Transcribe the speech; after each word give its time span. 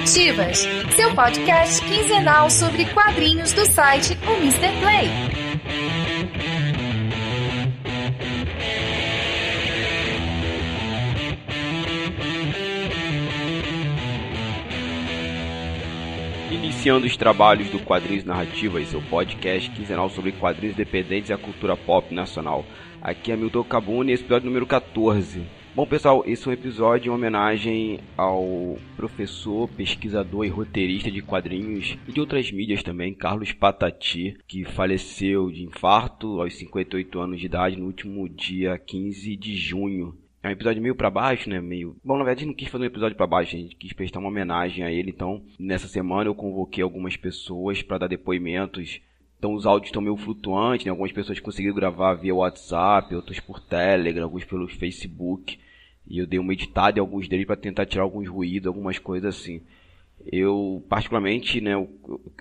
Narrativas, 0.00 0.66
seu 0.96 1.14
podcast 1.14 1.84
quinzenal 1.84 2.48
sobre 2.48 2.86
quadrinhos 2.86 3.52
do 3.52 3.66
site 3.66 4.16
O 4.26 4.32
Mr. 4.38 4.68
Play. 4.80 5.10
Iniciando 16.50 17.06
os 17.06 17.14
trabalhos 17.18 17.68
do 17.68 17.78
Quadrinhos 17.80 18.24
Narrativas, 18.24 18.88
seu 18.88 19.02
podcast 19.02 19.70
quinzenal 19.70 20.08
sobre 20.08 20.32
quadrinhos 20.32 20.76
independentes 20.76 21.28
e 21.28 21.34
a 21.34 21.38
cultura 21.38 21.76
pop 21.76 22.14
nacional. 22.14 22.64
Aqui 23.02 23.32
é 23.32 23.36
Milton 23.36 23.64
Cabuni, 23.64 24.14
episódio 24.14 24.46
número 24.46 24.66
14. 24.66 25.59
Bom, 25.72 25.86
pessoal, 25.86 26.24
esse 26.26 26.48
é 26.48 26.50
um 26.50 26.52
episódio 26.52 27.10
em 27.10 27.14
homenagem 27.14 28.00
ao 28.16 28.76
professor, 28.96 29.68
pesquisador 29.68 30.44
e 30.44 30.48
roteirista 30.48 31.12
de 31.12 31.22
quadrinhos 31.22 31.96
e 32.08 32.12
de 32.12 32.18
outras 32.18 32.50
mídias 32.50 32.82
também, 32.82 33.14
Carlos 33.14 33.52
Patati, 33.52 34.36
que 34.48 34.64
faleceu 34.64 35.48
de 35.48 35.62
infarto 35.62 36.40
aos 36.40 36.56
58 36.56 37.20
anos 37.20 37.38
de 37.38 37.46
idade 37.46 37.76
no 37.76 37.86
último 37.86 38.28
dia 38.28 38.76
15 38.76 39.36
de 39.36 39.54
junho. 39.54 40.18
É 40.42 40.48
um 40.48 40.52
episódio 40.52 40.82
meio 40.82 40.96
para 40.96 41.08
baixo, 41.08 41.48
né? 41.48 41.60
Meio. 41.60 41.94
Bom, 42.02 42.14
na 42.14 42.24
verdade, 42.24 42.38
a 42.38 42.40
gente 42.40 42.48
não 42.48 42.56
quis 42.56 42.68
fazer 42.68 42.84
um 42.84 42.88
episódio 42.88 43.16
para 43.16 43.26
baixo, 43.28 43.54
a 43.54 43.58
gente 43.58 43.76
quis 43.76 43.92
prestar 43.92 44.18
uma 44.18 44.28
homenagem 44.28 44.82
a 44.82 44.90
ele. 44.90 45.10
Então, 45.10 45.44
nessa 45.56 45.86
semana 45.86 46.28
eu 46.28 46.34
convoquei 46.34 46.82
algumas 46.82 47.16
pessoas 47.16 47.80
para 47.80 47.98
dar 47.98 48.06
depoimentos 48.08 49.00
então 49.40 49.54
os 49.54 49.64
áudios 49.64 49.88
estão 49.88 50.02
meio 50.02 50.18
flutuantes, 50.18 50.84
né? 50.84 50.90
Algumas 50.90 51.12
pessoas 51.12 51.40
conseguiram 51.40 51.74
gravar 51.74 52.12
via 52.12 52.34
WhatsApp, 52.34 53.14
outras 53.14 53.40
por 53.40 53.58
Telegram, 53.58 54.24
alguns 54.24 54.44
pelo 54.44 54.68
Facebook. 54.68 55.58
E 56.06 56.18
eu 56.18 56.26
dei 56.26 56.38
uma 56.38 56.52
editada 56.52 56.98
em 56.98 57.00
alguns 57.00 57.26
deles 57.26 57.46
para 57.46 57.56
tentar 57.56 57.86
tirar 57.86 58.02
alguns 58.02 58.28
ruídos, 58.28 58.66
algumas 58.66 58.98
coisas 58.98 59.34
assim. 59.34 59.62
Eu, 60.30 60.84
particularmente, 60.90 61.58
né, 61.58 61.72
eu, 61.72 61.88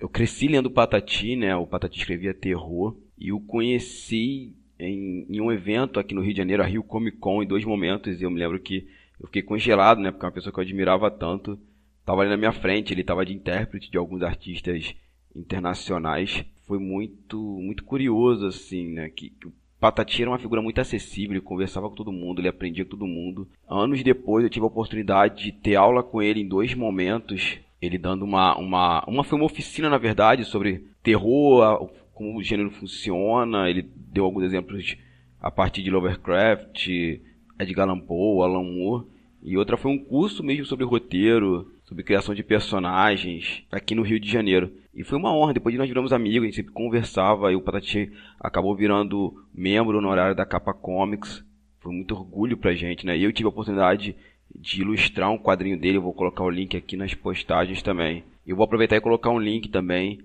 eu 0.01 0.09
cresci 0.09 0.49
lendo 0.49 0.69
Patati, 0.69 1.37
né? 1.37 1.55
O 1.55 1.65
Patati 1.65 1.97
escrevia 1.97 2.33
terror. 2.33 2.97
E 3.17 3.31
o 3.31 3.39
conheci 3.39 4.53
em, 4.77 5.25
em, 5.29 5.39
um 5.39 5.53
evento 5.53 6.01
aqui 6.01 6.13
no 6.13 6.19
Rio 6.19 6.33
de 6.33 6.39
Janeiro, 6.39 6.63
a 6.63 6.65
Rio 6.65 6.83
Comic 6.83 7.15
Con, 7.15 7.41
em 7.41 7.47
dois 7.47 7.63
momentos. 7.63 8.19
E 8.19 8.25
eu 8.25 8.29
me 8.29 8.41
lembro 8.41 8.59
que 8.59 8.89
eu 9.17 9.27
fiquei 9.27 9.41
congelado, 9.41 10.01
né? 10.01 10.11
Porque 10.11 10.25
é 10.25 10.27
uma 10.27 10.33
pessoa 10.33 10.51
que 10.51 10.59
eu 10.59 10.63
admirava 10.63 11.09
tanto. 11.09 11.57
Tava 12.05 12.23
ali 12.23 12.29
na 12.29 12.35
minha 12.35 12.51
frente, 12.51 12.93
ele 12.93 13.05
tava 13.05 13.25
de 13.25 13.33
intérprete 13.33 13.89
de 13.89 13.97
alguns 13.97 14.21
artistas 14.21 14.93
internacionais 15.33 16.43
foi 16.69 16.77
muito 16.77 17.39
muito 17.59 17.83
curioso 17.83 18.45
assim, 18.45 18.89
né? 18.89 19.09
Que, 19.09 19.31
que 19.31 19.47
o 19.47 19.53
Patati 19.79 20.21
era 20.21 20.29
uma 20.29 20.37
figura 20.37 20.61
muito 20.61 20.79
acessível, 20.79 21.31
ele 21.31 21.41
conversava 21.41 21.89
com 21.89 21.95
todo 21.95 22.11
mundo, 22.11 22.39
ele 22.39 22.47
aprendia 22.47 22.85
com 22.85 22.91
todo 22.91 23.07
mundo. 23.07 23.47
Anos 23.67 24.03
depois 24.03 24.43
eu 24.43 24.51
tive 24.51 24.63
a 24.63 24.67
oportunidade 24.67 25.45
de 25.45 25.51
ter 25.51 25.75
aula 25.75 26.03
com 26.03 26.21
ele 26.21 26.41
em 26.41 26.47
dois 26.47 26.75
momentos, 26.75 27.57
ele 27.81 27.97
dando 27.97 28.23
uma 28.23 28.55
uma 28.55 29.03
uma 29.07 29.23
foi 29.23 29.39
uma 29.39 29.47
oficina 29.47 29.89
na 29.89 29.97
verdade 29.97 30.45
sobre 30.45 30.85
terror, 31.01 31.89
como 32.13 32.37
o 32.37 32.43
gênero 32.43 32.69
funciona, 32.69 33.67
ele 33.67 33.89
deu 33.95 34.25
alguns 34.25 34.43
exemplos 34.43 34.95
a 35.41 35.49
partir 35.49 35.81
de 35.81 35.89
Lovecraft, 35.89 36.87
Edgar 37.57 37.89
Allan 37.89 37.99
Poe, 37.99 38.43
Alan 38.43 38.63
Moore, 38.63 39.07
e 39.41 39.57
outra 39.57 39.75
foi 39.75 39.89
um 39.89 39.97
curso 39.97 40.43
mesmo 40.43 40.65
sobre 40.65 40.85
roteiro, 40.85 41.71
sobre 41.85 42.03
criação 42.03 42.35
de 42.35 42.43
personagens 42.43 43.63
aqui 43.71 43.95
no 43.95 44.03
Rio 44.03 44.19
de 44.19 44.29
Janeiro. 44.29 44.71
E 44.93 45.03
foi 45.03 45.17
uma 45.17 45.33
honra, 45.33 45.53
depois 45.53 45.73
de 45.73 45.79
nós 45.79 45.87
viramos 45.87 46.11
amigos, 46.11 46.43
a 46.43 46.45
gente 46.45 46.55
sempre 46.55 46.73
conversava, 46.73 47.51
e 47.51 47.55
o 47.55 47.61
Patati 47.61 48.11
acabou 48.39 48.75
virando 48.75 49.33
membro 49.53 49.97
honorário 49.97 50.35
da 50.35 50.45
Capa 50.45 50.73
Comics. 50.73 51.43
Foi 51.79 51.93
muito 51.93 52.13
orgulho 52.13 52.57
pra 52.57 52.73
gente, 52.73 53.05
né? 53.05 53.17
E 53.17 53.23
eu 53.23 53.31
tive 53.31 53.45
a 53.47 53.49
oportunidade 53.49 54.15
de 54.53 54.81
ilustrar 54.81 55.31
um 55.31 55.37
quadrinho 55.37 55.79
dele, 55.79 55.97
eu 55.97 56.01
vou 56.01 56.13
colocar 56.13 56.43
o 56.43 56.49
link 56.49 56.75
aqui 56.75 56.97
nas 56.97 57.13
postagens 57.13 57.81
também. 57.81 58.23
Eu 58.45 58.55
vou 58.55 58.63
aproveitar 58.63 58.95
e 58.95 59.01
colocar 59.01 59.29
um 59.29 59.39
link 59.39 59.69
também 59.69 60.19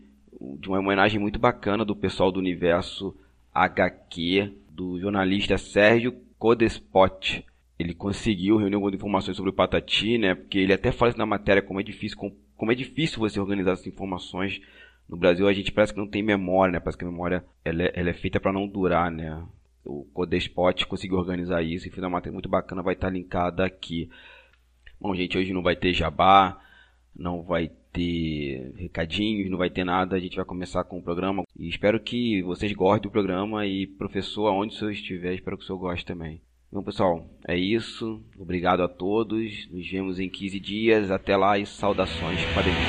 de 0.58 0.68
uma 0.68 0.78
homenagem 0.78 1.20
muito 1.20 1.38
bacana 1.38 1.84
do 1.84 1.94
pessoal 1.94 2.32
do 2.32 2.40
universo 2.40 3.14
HQ, 3.54 4.50
do 4.70 4.98
jornalista 4.98 5.58
Sérgio 5.58 6.14
Codespot 6.38 7.44
ele 7.78 7.94
conseguiu 7.94 8.56
reunir 8.56 8.74
algumas 8.74 8.94
informações 8.94 9.36
sobre 9.36 9.50
o 9.50 9.54
Patati, 9.54 10.16
né? 10.18 10.34
Porque 10.34 10.58
ele 10.58 10.72
até 10.72 10.92
fala 10.92 11.10
isso 11.10 11.18
na 11.18 11.26
matéria 11.26 11.62
como 11.62 11.80
é 11.80 11.82
difícil, 11.82 12.16
como 12.56 12.72
é 12.72 12.74
difícil 12.74 13.18
você 13.18 13.38
organizar 13.40 13.72
essas 13.72 13.86
informações. 13.86 14.60
No 15.08 15.16
Brasil 15.16 15.46
a 15.46 15.52
gente 15.52 15.72
parece 15.72 15.92
que 15.92 15.98
não 15.98 16.08
tem 16.08 16.22
memória, 16.22 16.72
né? 16.72 16.80
Parece 16.80 16.98
que 16.98 17.04
a 17.04 17.10
memória 17.10 17.44
ela 17.64 17.82
é, 17.82 17.92
ela 17.94 18.10
é 18.10 18.14
feita 18.14 18.40
para 18.40 18.52
não 18.52 18.66
durar, 18.66 19.10
né? 19.10 19.42
O 19.84 20.04
Codespot 20.14 20.86
conseguiu 20.86 21.18
organizar 21.18 21.62
isso 21.62 21.86
e 21.86 21.90
fez 21.90 22.02
uma 22.02 22.10
matéria 22.10 22.32
muito 22.32 22.48
bacana, 22.48 22.82
vai 22.82 22.94
estar 22.94 23.10
linkada 23.10 23.64
aqui. 23.64 24.08
Bom, 24.98 25.14
gente, 25.14 25.36
hoje 25.36 25.52
não 25.52 25.62
vai 25.62 25.76
ter 25.76 25.92
jabá, 25.92 26.58
não 27.14 27.42
vai 27.42 27.70
ter 27.92 28.72
recadinhos, 28.76 29.50
não 29.50 29.58
vai 29.58 29.68
ter 29.68 29.84
nada. 29.84 30.16
A 30.16 30.20
gente 30.20 30.36
vai 30.36 30.44
começar 30.44 30.84
com 30.84 30.98
o 30.98 31.02
programa 31.02 31.44
e 31.58 31.68
espero 31.68 32.00
que 32.00 32.42
vocês 32.42 32.72
gostem 32.72 33.02
do 33.02 33.12
programa 33.12 33.66
e 33.66 33.86
professor, 33.86 34.46
aonde 34.46 34.74
o 34.74 34.78
senhor 34.78 34.90
estiver, 34.90 35.34
espero 35.34 35.58
que 35.58 35.64
o 35.64 35.66
senhor 35.66 35.78
goste 35.78 36.06
também. 36.06 36.40
Bom, 36.74 36.82
pessoal, 36.82 37.24
é 37.46 37.56
isso. 37.56 38.20
Obrigado 38.36 38.82
a 38.82 38.88
todos. 38.88 39.68
Nos 39.70 39.88
vemos 39.88 40.18
em 40.18 40.28
15 40.28 40.58
dias. 40.58 41.08
Até 41.08 41.36
lá 41.36 41.56
e 41.56 41.64
saudações 41.64 42.40
quadrinhos. 42.52 42.80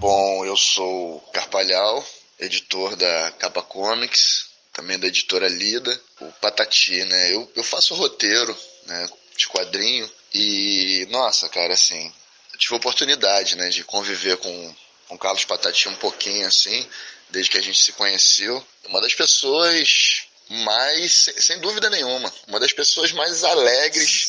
Bom, 0.00 0.44
eu 0.44 0.56
sou 0.56 1.20
Carpalhal, 1.32 2.04
editor 2.40 2.96
da 2.96 3.30
Capa 3.38 3.62
Comics, 3.62 4.50
também 4.72 4.98
da 4.98 5.06
editora 5.06 5.46
Lida, 5.46 6.00
o 6.20 6.32
Patati, 6.40 7.04
né? 7.04 7.32
Eu, 7.32 7.48
eu 7.54 7.62
faço 7.62 7.94
roteiro 7.94 8.56
né, 8.88 9.08
de 9.36 9.46
quadrinho 9.46 10.10
e, 10.34 11.06
nossa, 11.12 11.48
cara, 11.48 11.74
assim, 11.74 12.12
tive 12.58 12.74
a 12.74 12.78
oportunidade, 12.78 13.56
né, 13.56 13.68
de 13.68 13.84
conviver 13.84 14.36
com 14.38 14.74
com 15.08 15.18
Carlos 15.18 15.44
Patati 15.44 15.88
um 15.88 15.96
pouquinho 15.96 16.46
assim, 16.46 16.88
desde 17.30 17.50
que 17.50 17.58
a 17.58 17.62
gente 17.62 17.78
se 17.78 17.92
conheceu. 17.92 18.64
Uma 18.86 19.00
das 19.00 19.14
pessoas 19.14 20.24
mais, 20.48 21.30
sem 21.38 21.58
dúvida 21.60 21.90
nenhuma, 21.90 22.32
uma 22.48 22.60
das 22.60 22.72
pessoas 22.72 23.12
mais 23.12 23.44
alegres 23.44 24.28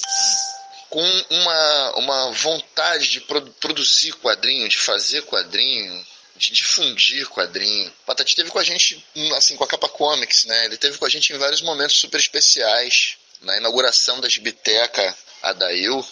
com 0.89 1.25
uma, 1.29 1.95
uma 1.97 2.31
vontade 2.31 3.09
de 3.09 3.21
produzir 3.59 4.13
quadrinho, 4.13 4.69
de 4.69 4.77
fazer 4.77 5.23
quadrinho, 5.23 6.05
de 6.37 6.51
difundir 6.51 7.27
quadrinho. 7.29 7.91
Patati 8.05 8.29
esteve 8.29 8.49
com 8.49 8.59
a 8.59 8.63
gente, 8.63 9.03
assim, 9.35 9.55
com 9.55 9.63
a 9.63 9.67
Capa 9.67 9.89
Comics, 9.89 10.45
né? 10.45 10.65
Ele 10.65 10.77
teve 10.77 10.97
com 10.97 11.05
a 11.05 11.09
gente 11.09 11.33
em 11.33 11.37
vários 11.37 11.61
momentos 11.61 11.97
super 11.97 12.19
especiais. 12.19 13.17
Na 13.41 13.57
inauguração 13.57 14.21
da 14.21 14.29
Gibiteca 14.29 15.15
Adail, 15.41 16.05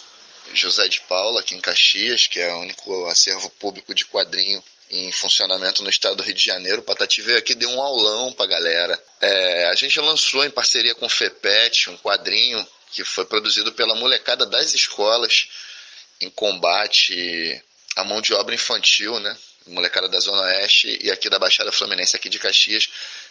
José 0.52 0.88
de 0.88 1.00
Paula, 1.02 1.40
aqui 1.40 1.54
em 1.54 1.60
Caxias, 1.60 2.26
que 2.26 2.40
é 2.40 2.52
o 2.52 2.60
único 2.60 3.06
acervo 3.06 3.48
público 3.50 3.94
de 3.94 4.04
quadrinho 4.04 4.62
em 4.90 5.10
funcionamento 5.10 5.82
no 5.82 5.90
estado 5.90 6.16
do 6.16 6.22
Rio 6.22 6.34
de 6.34 6.44
Janeiro. 6.44 6.80
O 6.80 6.84
Patati 6.84 7.22
veio 7.22 7.38
aqui 7.38 7.54
deu 7.54 7.70
um 7.70 7.80
aulão 7.80 8.32
pra 8.32 8.46
galera. 8.46 9.02
É, 9.20 9.66
a 9.66 9.74
gente 9.74 9.98
lançou 10.00 10.44
em 10.44 10.50
parceria 10.50 10.94
com 10.94 11.06
o 11.06 11.10
FEPET 11.10 11.90
um 11.90 11.96
quadrinho 11.96 12.66
que 12.92 13.04
foi 13.04 13.24
produzido 13.24 13.72
pela 13.72 13.94
molecada 13.94 14.46
das 14.46 14.72
escolas 14.72 15.48
em 16.20 16.30
combate 16.30 17.60
à 17.96 18.04
mão 18.04 18.20
de 18.20 18.32
obra 18.34 18.54
infantil, 18.54 19.18
né? 19.18 19.36
Molecada 19.66 20.08
da 20.08 20.20
Zona 20.20 20.42
Oeste 20.42 20.98
e 21.02 21.10
aqui 21.10 21.28
da 21.28 21.38
Baixada 21.38 21.72
Fluminense, 21.72 22.14
aqui 22.14 22.28
de 22.28 22.38
Caxias, 22.38 22.88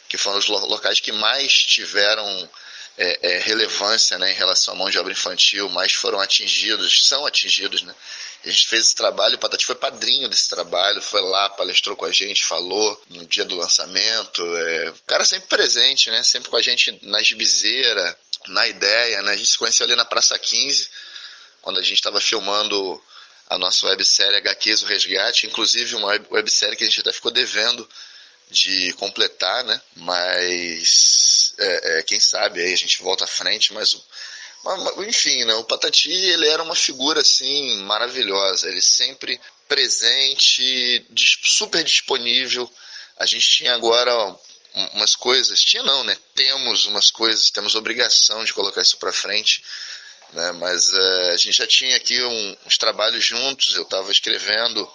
que 0.09 0.17
foram 0.17 0.39
os 0.39 0.47
locais 0.47 0.99
que 0.99 1.11
mais 1.11 1.53
tiveram 1.53 2.49
é, 2.97 3.19
é, 3.21 3.39
relevância 3.39 4.17
né, 4.19 4.31
em 4.31 4.35
relação 4.35 4.73
à 4.73 4.77
mão 4.77 4.89
de 4.89 4.99
obra 4.99 5.11
infantil, 5.11 5.67
mais 5.69 5.93
foram 5.93 6.19
atingidos, 6.19 7.07
são 7.07 7.25
atingidos. 7.25 7.81
Né? 7.81 7.93
A 8.43 8.49
gente 8.49 8.67
fez 8.67 8.87
esse 8.87 8.95
trabalho, 8.95 9.35
o 9.35 9.39
Patati 9.39 9.65
foi 9.65 9.75
padrinho 9.75 10.29
desse 10.29 10.47
trabalho, 10.47 11.01
foi 11.01 11.21
lá, 11.21 11.49
palestrou 11.49 11.95
com 11.95 12.05
a 12.05 12.11
gente, 12.11 12.45
falou 12.45 13.01
no 13.09 13.25
dia 13.25 13.45
do 13.45 13.55
lançamento. 13.55 14.41
É, 14.57 14.89
o 14.91 15.03
cara 15.07 15.25
sempre 15.25 15.47
presente, 15.47 16.11
né? 16.11 16.23
sempre 16.23 16.49
com 16.49 16.57
a 16.57 16.61
gente 16.61 16.99
na 17.03 17.21
gibizeira, 17.23 18.17
na 18.47 18.67
ideia. 18.67 19.21
Né? 19.23 19.31
A 19.31 19.37
gente 19.37 19.49
se 19.49 19.57
conheceu 19.57 19.85
ali 19.85 19.95
na 19.95 20.05
Praça 20.05 20.37
15, 20.37 20.89
quando 21.61 21.79
a 21.79 21.83
gente 21.83 21.95
estava 21.95 22.21
filmando 22.21 23.01
a 23.49 23.57
nossa 23.57 23.87
websérie 23.87 24.37
HQs 24.37 24.83
O 24.83 24.85
Resgate, 24.85 25.47
inclusive 25.47 25.95
uma 25.95 26.09
websérie 26.31 26.75
que 26.75 26.83
a 26.83 26.87
gente 26.87 27.01
até 27.01 27.11
ficou 27.11 27.31
devendo 27.31 27.87
de 28.49 28.93
completar, 28.93 29.63
né? 29.63 29.81
Mas 29.95 31.22
é, 31.57 31.99
é, 31.99 32.03
quem 32.03 32.19
sabe 32.19 32.61
aí 32.61 32.73
a 32.73 32.77
gente 32.77 33.01
volta 33.01 33.25
à 33.25 33.27
frente, 33.27 33.73
mas, 33.73 33.95
enfim, 35.07 35.43
né? 35.45 35.53
O 35.55 35.63
Patati 35.63 36.11
ele 36.11 36.47
era 36.47 36.63
uma 36.63 36.75
figura 36.75 37.21
assim 37.21 37.77
maravilhosa, 37.83 38.69
ele 38.69 38.81
sempre 38.81 39.39
presente, 39.67 41.05
super 41.43 41.83
disponível. 41.83 42.69
A 43.17 43.25
gente 43.25 43.47
tinha 43.47 43.73
agora 43.73 44.13
umas 44.93 45.15
coisas, 45.15 45.59
tinha 45.61 45.83
não, 45.83 46.03
né? 46.03 46.17
Temos 46.33 46.85
umas 46.85 47.11
coisas, 47.11 47.51
temos 47.51 47.75
obrigação 47.75 48.43
de 48.43 48.53
colocar 48.53 48.81
isso 48.81 48.97
para 48.97 49.13
frente. 49.13 49.63
Né? 50.33 50.51
Mas 50.53 50.87
uh, 50.91 51.31
a 51.31 51.37
gente 51.37 51.53
já 51.53 51.67
tinha 51.67 51.95
aqui 51.95 52.21
um, 52.23 52.57
uns 52.65 52.77
trabalhos 52.77 53.23
juntos, 53.23 53.75
eu 53.75 53.83
estava 53.83 54.11
escrevendo 54.11 54.91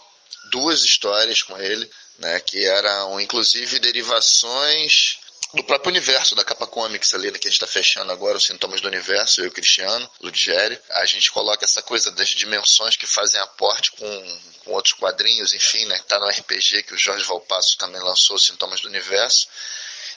duas 0.51 0.83
histórias 0.83 1.43
com 1.43 1.57
ele, 1.59 1.89
né, 2.19 2.41
que 2.41 2.65
eram 2.65 3.21
inclusive 3.21 3.79
derivações 3.79 5.19
do 5.55 5.65
próprio 5.65 5.91
universo 5.91 6.35
da 6.35 6.45
capa 6.45 6.67
comics 6.67 7.15
ali, 7.15 7.31
né, 7.31 7.39
que 7.39 7.49
a 7.49 7.51
gente 7.51 7.63
está 7.63 7.67
fechando 7.67 8.13
agora, 8.13 8.37
os 8.37 8.45
sintomas 8.45 8.81
do 8.81 8.89
universo, 8.89 9.41
eu 9.41 9.47
e 9.47 9.49
o 9.49 9.53
Cristiano, 9.53 10.11
Ludigério. 10.21 10.79
A 10.91 11.07
gente 11.07 11.31
coloca 11.33 11.65
essa 11.65 11.81
coisa 11.81 12.11
das 12.11 12.29
dimensões 12.29 12.97
que 12.97 13.07
fazem 13.07 13.41
aporte 13.41 13.93
com, 13.93 14.41
com 14.65 14.73
outros 14.73 14.95
quadrinhos, 14.95 15.55
enfim, 15.55 15.87
né? 15.87 15.99
Tá 16.07 16.19
no 16.19 16.29
RPG 16.29 16.83
que 16.83 16.95
o 16.95 16.99
Jorge 16.99 17.25
Valpasso 17.25 17.79
também 17.79 18.01
lançou, 18.03 18.39
Sintomas 18.39 18.81
do 18.81 18.89
Universo. 18.89 19.49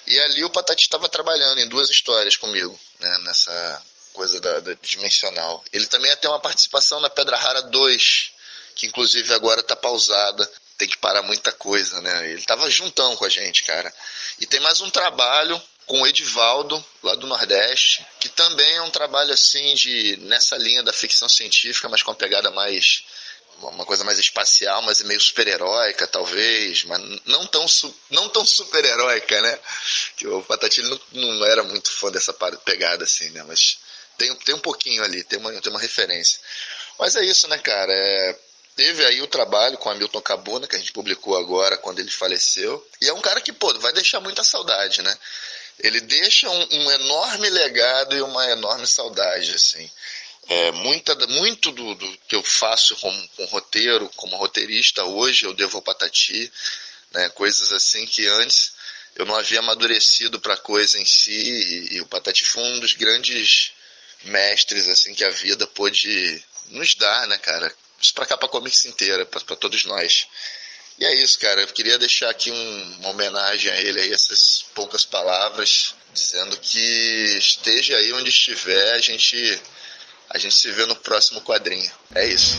E 0.06 0.20
ali 0.20 0.44
o 0.44 0.50
Patati 0.50 0.84
estava 0.84 1.08
trabalhando 1.08 1.60
em 1.60 1.68
duas 1.68 1.90
histórias 1.90 2.36
comigo, 2.36 2.78
né? 3.00 3.18
Nessa 3.20 3.82
coisa 4.12 4.42
da, 4.42 4.60
da 4.60 4.74
dimensional. 4.82 5.64
Ele 5.72 5.88
também 5.88 6.14
tem 6.18 6.30
uma 6.30 6.40
participação 6.42 7.00
na 7.00 7.10
Pedra 7.10 7.38
Rara 7.38 7.62
2, 7.62 8.32
que 8.76 8.88
inclusive 8.88 9.34
agora 9.34 9.62
está 9.62 9.76
pausada 9.78 10.52
tem 10.82 10.90
que 10.90 10.98
parar 10.98 11.22
muita 11.22 11.52
coisa, 11.52 12.02
né? 12.02 12.32
Ele 12.32 12.42
tava 12.42 12.68
juntão 12.68 13.16
com 13.16 13.24
a 13.24 13.30
gente, 13.30 13.64
cara. 13.64 13.94
E 14.40 14.48
tem 14.48 14.60
mais 14.60 14.82
um 14.82 14.90
trabalho 14.90 15.62
com 15.86 16.02
o 16.02 16.08
Edivaldo, 16.08 16.84
lá 17.04 17.14
do 17.14 17.28
Nordeste, 17.28 18.04
que 18.20 18.28
também 18.30 18.78
é 18.78 18.82
um 18.82 18.90
trabalho 18.90 19.32
assim 19.32 19.76
de 19.76 20.18
nessa 20.22 20.58
linha 20.58 20.82
da 20.82 20.92
ficção 20.92 21.30
científica, 21.30 21.88
mas 21.88 22.02
com 22.02 22.10
uma 22.10 22.18
pegada 22.18 22.50
mais 22.50 23.04
uma 23.60 23.86
coisa 23.86 24.04
mais 24.04 24.18
espacial, 24.18 24.82
mas 24.82 25.04
meio 25.04 25.22
super-heróica, 25.22 26.08
talvez, 26.08 26.84
mas 26.86 27.00
não 27.26 27.46
tão, 27.46 27.64
não 28.10 28.28
tão 28.28 28.44
super-heróica, 28.44 29.40
né? 29.40 29.60
Que 30.18 30.28
o 30.28 30.42
Patati 30.42 30.82
não, 30.82 31.00
não 31.12 31.46
era 31.46 31.62
muito 31.62 31.92
fã 31.92 32.10
dessa 32.10 32.34
pegada 32.66 33.04
assim, 33.04 33.30
né? 33.30 33.44
Mas 33.44 33.78
tem, 34.18 34.34
tem 34.38 34.56
um 34.56 34.60
pouquinho 34.60 35.04
ali, 35.04 35.24
tem 35.26 35.38
uma, 35.38 35.52
tem 35.62 35.72
uma 35.72 35.80
referência. 35.80 36.40
Mas 36.98 37.16
é 37.16 37.24
isso, 37.24 37.48
né, 37.48 37.60
cara? 37.60 37.94
É, 37.94 38.40
Teve 38.76 39.06
aí 39.06 39.22
o 39.22 39.28
trabalho 39.28 39.78
com 39.78 39.90
Hamilton 39.90 40.22
Cabuna, 40.22 40.68
que 40.68 40.76
a 40.76 40.80
gente 40.80 40.94
publicou 40.94 41.38
agora 41.38 41.78
quando 41.78 42.00
ele 42.00 42.10
faleceu. 42.10 42.86
E 43.02 43.08
é 43.10 43.14
um 43.14 43.22
cara 43.22 43.42
que, 43.42 43.52
pô, 43.52 43.74
vai 43.80 43.94
deixar 43.94 44.20
muita 44.20 44.44
saudade, 44.44 45.02
né? 45.02 45.18
Ele 45.80 46.00
deixa 46.02 46.50
um, 46.50 46.68
um 46.72 46.92
enorme 46.92 47.50
legado 47.50 48.16
e 48.16 48.22
uma 48.22 48.46
enorme 48.50 48.88
saudade, 48.88 49.54
assim. 49.54 49.90
É, 50.48 50.72
muita, 50.72 51.16
muito 51.28 51.72
do, 51.72 51.96
do, 51.96 52.18
que 52.28 52.36
eu 52.36 52.44
faço 52.44 52.96
com, 52.98 53.28
com 53.38 53.46
roteiro, 53.46 54.10
como 54.16 54.38
roteirista 54.38 55.04
hoje, 55.04 55.46
eu 55.46 55.54
devo 55.54 55.78
ao 55.78 55.84
Patati, 55.84 56.52
né? 57.14 57.30
Coisas 57.30 57.72
assim 57.72 58.06
que 58.06 58.28
antes 58.28 58.74
eu 59.16 59.26
não 59.26 59.36
havia 59.36 59.60
amadurecido 59.60 60.40
para 60.40 60.56
a 60.56 60.58
coisa 60.58 61.00
em 61.00 61.06
si, 61.06 61.32
e, 61.32 61.96
e 61.96 62.02
o 62.02 62.08
Patati 62.08 62.46
foi 62.46 62.64
um 62.64 62.80
dos 62.80 62.94
grandes 62.94 63.72
mestres 64.24 64.88
assim 64.88 65.14
que 65.14 65.24
a 65.24 65.30
vida 65.30 65.68
pôde 65.68 66.44
nos 66.70 66.96
dar, 66.96 67.28
né, 67.28 67.38
cara? 67.38 67.74
Isso 68.02 68.14
pra 68.14 68.26
capa 68.26 68.48
comics 68.48 68.86
inteira, 68.86 69.26
pra, 69.26 69.56
todos 69.56 69.86
nós. 69.86 70.28
E 71.00 71.06
é 71.06 71.14
isso, 71.16 71.40
cara. 71.40 71.62
Eu 71.62 71.68
queria 71.68 71.98
deixar 71.98 72.30
aqui 72.30 72.52
um, 72.52 72.98
uma 73.00 73.10
homenagem 73.10 73.72
a 73.72 73.80
ele 73.80 74.14
essas 74.14 74.66
poucas 74.74 75.06
palavras, 75.06 75.96
dizendo 76.14 76.58
que 76.58 76.80
esteja 77.38 77.98
aí 77.98 78.12
onde 78.14 78.30
estiver, 78.30 78.94
a 78.94 79.00
gente, 79.00 79.62
a 80.30 80.38
gente 80.38 80.56
se 80.56 80.72
vê 80.72 80.86
no 80.86 80.96
próximo 80.96 81.42
quadrinho. 81.42 81.92
É 82.16 82.26
isso. 82.26 82.58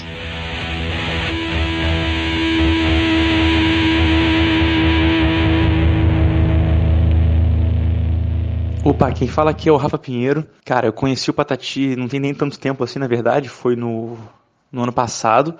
Opa, 8.85 9.13
quem 9.13 9.29
fala 9.29 9.53
aqui 9.53 9.69
é 9.69 9.73
o 9.73 9.77
Rafa 9.77 9.97
Pinheiro. 9.97 10.45
Cara, 10.65 10.89
eu 10.89 10.93
conheci 10.93 11.31
o 11.31 11.35
Patati 11.35 11.95
não 11.95 12.09
tem 12.09 12.19
nem 12.19 12.35
tanto 12.35 12.59
tempo 12.59 12.83
assim, 12.83 12.99
na 12.99 13.07
verdade, 13.07 13.49
foi 13.49 13.77
no 13.77 14.19
no 14.73 14.83
ano 14.83 14.93
passado. 14.93 15.55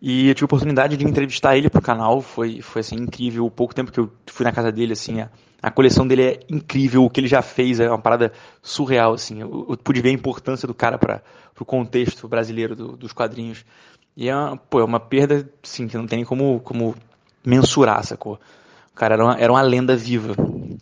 E 0.00 0.28
eu 0.28 0.34
tive 0.34 0.44
a 0.44 0.46
oportunidade 0.46 0.96
de 0.96 1.04
entrevistar 1.04 1.56
ele 1.56 1.70
pro 1.70 1.82
canal, 1.82 2.20
foi, 2.20 2.60
foi 2.60 2.80
assim, 2.80 2.96
incrível. 2.96 3.46
O 3.46 3.50
pouco 3.50 3.74
tempo 3.74 3.90
que 3.90 3.98
eu 3.98 4.12
fui 4.26 4.44
na 4.44 4.52
casa 4.52 4.70
dele, 4.70 4.92
assim, 4.92 5.20
a, 5.20 5.28
a 5.62 5.70
coleção 5.70 6.06
dele 6.06 6.22
é 6.22 6.40
incrível, 6.48 7.04
o 7.04 7.10
que 7.10 7.20
ele 7.20 7.26
já 7.26 7.42
fez 7.42 7.80
é 7.80 7.88
uma 7.88 7.98
parada 7.98 8.32
surreal, 8.62 9.14
assim. 9.14 9.40
Eu, 9.40 9.66
eu 9.68 9.76
pude 9.76 10.00
ver 10.00 10.10
a 10.10 10.12
importância 10.12 10.68
do 10.68 10.74
cara 10.74 10.98
para 10.98 11.22
o 11.58 11.64
contexto 11.64 12.28
brasileiro 12.28 12.76
do, 12.76 12.96
dos 12.96 13.12
quadrinhos. 13.12 13.64
E 14.16 14.28
é 14.28 14.34
uma, 14.34 14.56
pô, 14.56 14.80
é 14.80 14.84
uma 14.84 15.00
perda, 15.00 15.48
sim, 15.62 15.88
que 15.88 15.96
não 15.96 16.06
tem 16.06 16.24
como, 16.24 16.60
como 16.60 16.94
mensurar, 17.44 18.04
sacou? 18.04 18.38
O 18.92 18.96
cara 18.96 19.14
era 19.14 19.24
uma, 19.24 19.36
era 19.38 19.52
uma 19.52 19.62
lenda 19.62 19.96
viva. 19.96 20.34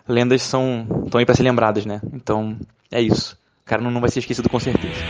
Lendas 0.06 0.42
são 0.42 0.86
estão 1.04 1.18
aí 1.18 1.26
para 1.26 1.34
ser 1.34 1.42
lembradas, 1.42 1.86
né? 1.86 2.00
Então, 2.12 2.58
é 2.90 3.00
isso. 3.00 3.38
O 3.62 3.64
cara 3.64 3.82
não, 3.82 3.90
não 3.90 4.00
vai 4.00 4.10
ser 4.10 4.20
esquecido 4.20 4.48
com 4.48 4.60
certeza. 4.60 5.00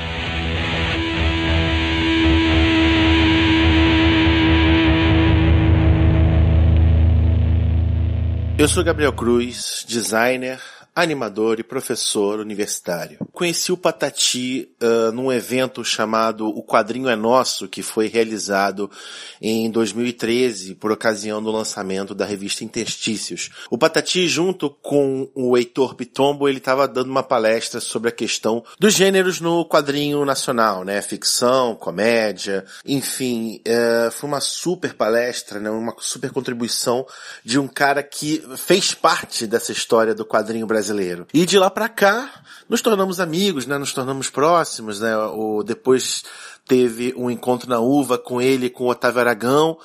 Eu 8.58 8.66
sou 8.66 8.82
Gabriel 8.82 9.12
Cruz, 9.12 9.84
designer, 9.86 10.58
animador 10.96 11.60
e 11.60 11.62
professor 11.62 12.40
universitário. 12.40 13.18
Conheci 13.30 13.70
o 13.70 13.76
Patati 13.76 14.74
uh, 14.82 15.12
num 15.12 15.30
evento 15.30 15.84
chamado 15.84 16.48
O 16.48 16.62
Quadrinho 16.62 17.10
é 17.10 17.14
Nosso, 17.14 17.68
que 17.68 17.82
foi 17.82 18.08
realizado 18.08 18.90
em 19.38 19.70
2013 19.70 20.74
por 20.76 20.90
ocasião 20.90 21.42
do 21.42 21.50
lançamento 21.50 22.14
da 22.14 22.24
revista 22.24 22.64
Interstícios. 22.64 23.50
O 23.70 23.76
Patati, 23.76 24.26
junto 24.26 24.70
com 24.70 25.28
o 25.34 25.54
Heitor 25.58 25.94
Pitombo, 25.94 26.48
ele 26.48 26.56
estava 26.56 26.88
dando 26.88 27.10
uma 27.10 27.22
palestra 27.22 27.78
sobre 27.78 28.08
a 28.08 28.12
questão 28.12 28.64
dos 28.80 28.94
gêneros 28.94 29.38
no 29.38 29.66
quadrinho 29.66 30.24
nacional, 30.24 30.82
né? 30.82 31.02
Ficção, 31.02 31.74
comédia, 31.74 32.64
enfim, 32.86 33.60
uh, 33.68 34.10
foi 34.10 34.30
uma 34.30 34.40
super 34.40 34.94
palestra, 34.94 35.60
né? 35.60 35.68
Uma 35.68 35.94
super 35.98 36.30
contribuição 36.30 37.06
de 37.44 37.58
um 37.58 37.68
cara 37.68 38.02
que 38.02 38.42
fez 38.56 38.94
parte 38.94 39.46
dessa 39.46 39.72
história 39.72 40.14
do 40.14 40.24
quadrinho 40.24 40.66
brasileiro 40.66 40.85
brasileiro. 40.86 41.26
E 41.34 41.44
de 41.44 41.58
lá 41.58 41.68
para 41.68 41.88
cá, 41.88 42.30
nos 42.68 42.80
tornamos 42.80 43.18
amigos, 43.18 43.66
né? 43.66 43.76
Nos 43.78 43.92
tornamos 43.92 44.30
próximos, 44.30 45.00
né? 45.00 45.16
O, 45.16 45.62
depois 45.62 46.24
teve 46.66 47.12
um 47.16 47.30
encontro 47.30 47.68
na 47.68 47.80
UVA 47.80 48.18
com 48.18 48.40
ele, 48.40 48.70
com 48.70 48.84
o 48.84 48.90
Otávio 48.90 49.20
Aragão, 49.20 49.78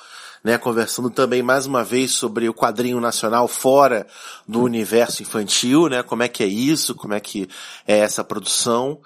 né? 0.44 0.58
Conversando 0.58 1.10
também 1.10 1.42
mais 1.42 1.66
uma 1.66 1.82
vez 1.82 2.12
sobre 2.12 2.48
o 2.48 2.54
quadrinho 2.54 3.00
nacional 3.00 3.48
fora 3.48 4.06
do 4.46 4.62
universo 4.62 5.22
infantil, 5.22 5.88
né? 5.88 6.02
Como 6.02 6.22
é 6.22 6.28
que 6.28 6.42
é 6.42 6.46
isso, 6.46 6.94
como 6.94 7.14
é 7.14 7.20
que 7.20 7.48
é 7.86 7.98
essa 7.98 8.22
produção. 8.22 9.00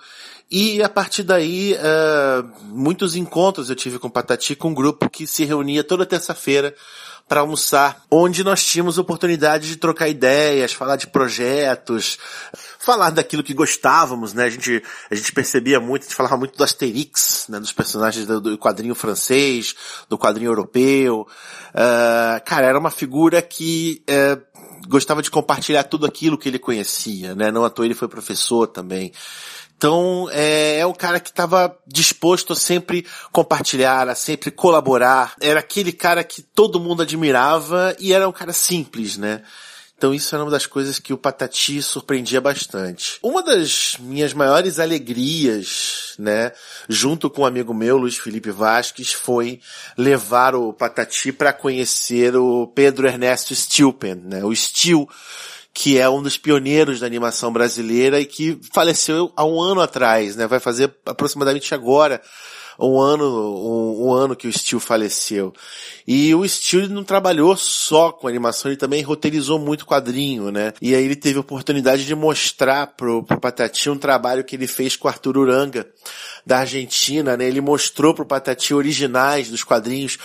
E 0.50 0.80
a 0.82 0.88
partir 0.88 1.24
daí, 1.24 1.74
uh, 1.74 2.48
muitos 2.64 3.16
encontros 3.16 3.68
eu 3.68 3.74
tive 3.74 3.98
com 3.98 4.06
o 4.06 4.10
Patati, 4.10 4.54
com 4.54 4.68
um 4.68 4.74
grupo 4.74 5.10
que 5.10 5.26
se 5.26 5.44
reunia 5.44 5.82
toda 5.82 6.06
terça-feira 6.06 6.74
para 7.28 7.40
almoçar, 7.40 8.04
onde 8.08 8.44
nós 8.44 8.64
tínhamos 8.64 8.98
oportunidade 8.98 9.66
de 9.66 9.76
trocar 9.76 10.08
ideias, 10.08 10.72
falar 10.72 10.94
de 10.94 11.08
projetos, 11.08 12.18
falar 12.78 13.10
daquilo 13.10 13.42
que 13.42 13.52
gostávamos, 13.52 14.32
né? 14.32 14.44
A 14.44 14.50
gente, 14.50 14.80
a 15.10 15.14
gente 15.14 15.32
percebia 15.32 15.80
muito, 15.80 16.02
a 16.02 16.04
gente 16.04 16.14
falava 16.14 16.36
muito 16.36 16.56
do 16.56 16.62
Asterix, 16.62 17.46
né? 17.48 17.58
Dos 17.58 17.72
personagens 17.72 18.26
do, 18.26 18.40
do 18.40 18.56
quadrinho 18.56 18.94
francês, 18.94 19.74
do 20.08 20.16
quadrinho 20.16 20.50
europeu. 20.50 21.26
Uh, 21.70 22.44
cara, 22.44 22.66
era 22.68 22.78
uma 22.78 22.92
figura 22.92 23.42
que 23.42 24.04
uh, 24.08 24.86
gostava 24.88 25.20
de 25.20 25.30
compartilhar 25.30 25.82
tudo 25.82 26.06
aquilo 26.06 26.38
que 26.38 26.48
ele 26.48 26.60
conhecia, 26.60 27.34
né? 27.34 27.50
Não 27.50 27.64
à 27.64 27.70
toa 27.70 27.84
ele 27.84 27.94
foi 27.94 28.06
professor 28.06 28.68
também. 28.68 29.12
Então, 29.76 30.28
é, 30.32 30.78
é 30.78 30.86
um 30.86 30.94
cara 30.94 31.20
que 31.20 31.28
estava 31.28 31.76
disposto 31.86 32.54
a 32.54 32.56
sempre 32.56 33.06
compartilhar, 33.30 34.08
a 34.08 34.14
sempre 34.14 34.50
colaborar. 34.50 35.34
Era 35.40 35.60
aquele 35.60 35.92
cara 35.92 36.24
que 36.24 36.40
todo 36.40 36.80
mundo 36.80 37.02
admirava 37.02 37.94
e 38.00 38.12
era 38.12 38.28
um 38.28 38.32
cara 38.32 38.54
simples, 38.54 39.18
né? 39.18 39.42
Então 39.96 40.12
isso 40.12 40.34
era 40.34 40.44
uma 40.44 40.50
das 40.50 40.66
coisas 40.66 40.98
que 40.98 41.14
o 41.14 41.18
Patati 41.18 41.80
surpreendia 41.80 42.38
bastante. 42.40 43.18
Uma 43.22 43.42
das 43.42 43.96
minhas 43.98 44.34
maiores 44.34 44.78
alegrias, 44.78 46.14
né, 46.18 46.52
junto 46.86 47.30
com 47.30 47.42
um 47.42 47.46
amigo 47.46 47.72
meu, 47.72 47.96
Luiz 47.96 48.18
Felipe 48.18 48.50
Vasques, 48.50 49.12
foi 49.12 49.60
levar 49.96 50.54
o 50.54 50.72
Patati 50.72 51.32
para 51.32 51.52
conhecer 51.52 52.36
o 52.36 52.66
Pedro 52.66 53.06
Ernesto 53.06 53.54
Stilpen, 53.54 54.16
né, 54.16 54.44
o 54.44 54.54
Stil, 54.54 55.08
que 55.72 55.98
é 55.98 56.08
um 56.08 56.22
dos 56.22 56.36
pioneiros 56.36 57.00
da 57.00 57.06
animação 57.06 57.50
brasileira 57.50 58.20
e 58.20 58.26
que 58.26 58.58
faleceu 58.74 59.32
há 59.34 59.44
um 59.44 59.60
ano 59.60 59.82
atrás, 59.82 60.34
né? 60.34 60.46
Vai 60.46 60.58
fazer 60.58 60.94
aproximadamente 61.04 61.74
agora 61.74 62.22
um 62.78 63.00
ano, 63.00 63.24
um, 63.24 64.06
um 64.06 64.12
ano 64.12 64.36
que 64.36 64.46
o 64.46 64.52
Steel 64.52 64.80
faleceu. 64.80 65.52
E 66.06 66.34
o 66.34 66.46
Steel 66.46 66.88
não 66.88 67.02
trabalhou 67.02 67.56
só 67.56 68.12
com 68.12 68.28
animação, 68.28 68.70
ele 68.70 68.78
também 68.78 69.02
roteirizou 69.02 69.58
muito 69.58 69.86
quadrinho, 69.86 70.50
né? 70.50 70.72
E 70.80 70.94
aí 70.94 71.04
ele 71.04 71.16
teve 71.16 71.38
a 71.38 71.40
oportunidade 71.40 72.04
de 72.04 72.14
mostrar 72.14 72.88
pro, 72.88 73.22
pro 73.22 73.40
Patati 73.40 73.90
um 73.90 73.98
trabalho 73.98 74.44
que 74.44 74.56
ele 74.56 74.66
fez 74.66 74.96
com 74.96 75.08
Arthur 75.08 75.36
Uranga, 75.36 75.86
da 76.44 76.58
Argentina, 76.58 77.36
né? 77.36 77.46
Ele 77.46 77.60
mostrou 77.60 78.14
pro 78.14 78.26
Patati 78.26 78.72
originais 78.72 79.48
dos 79.48 79.64
quadrinhos 79.64 80.18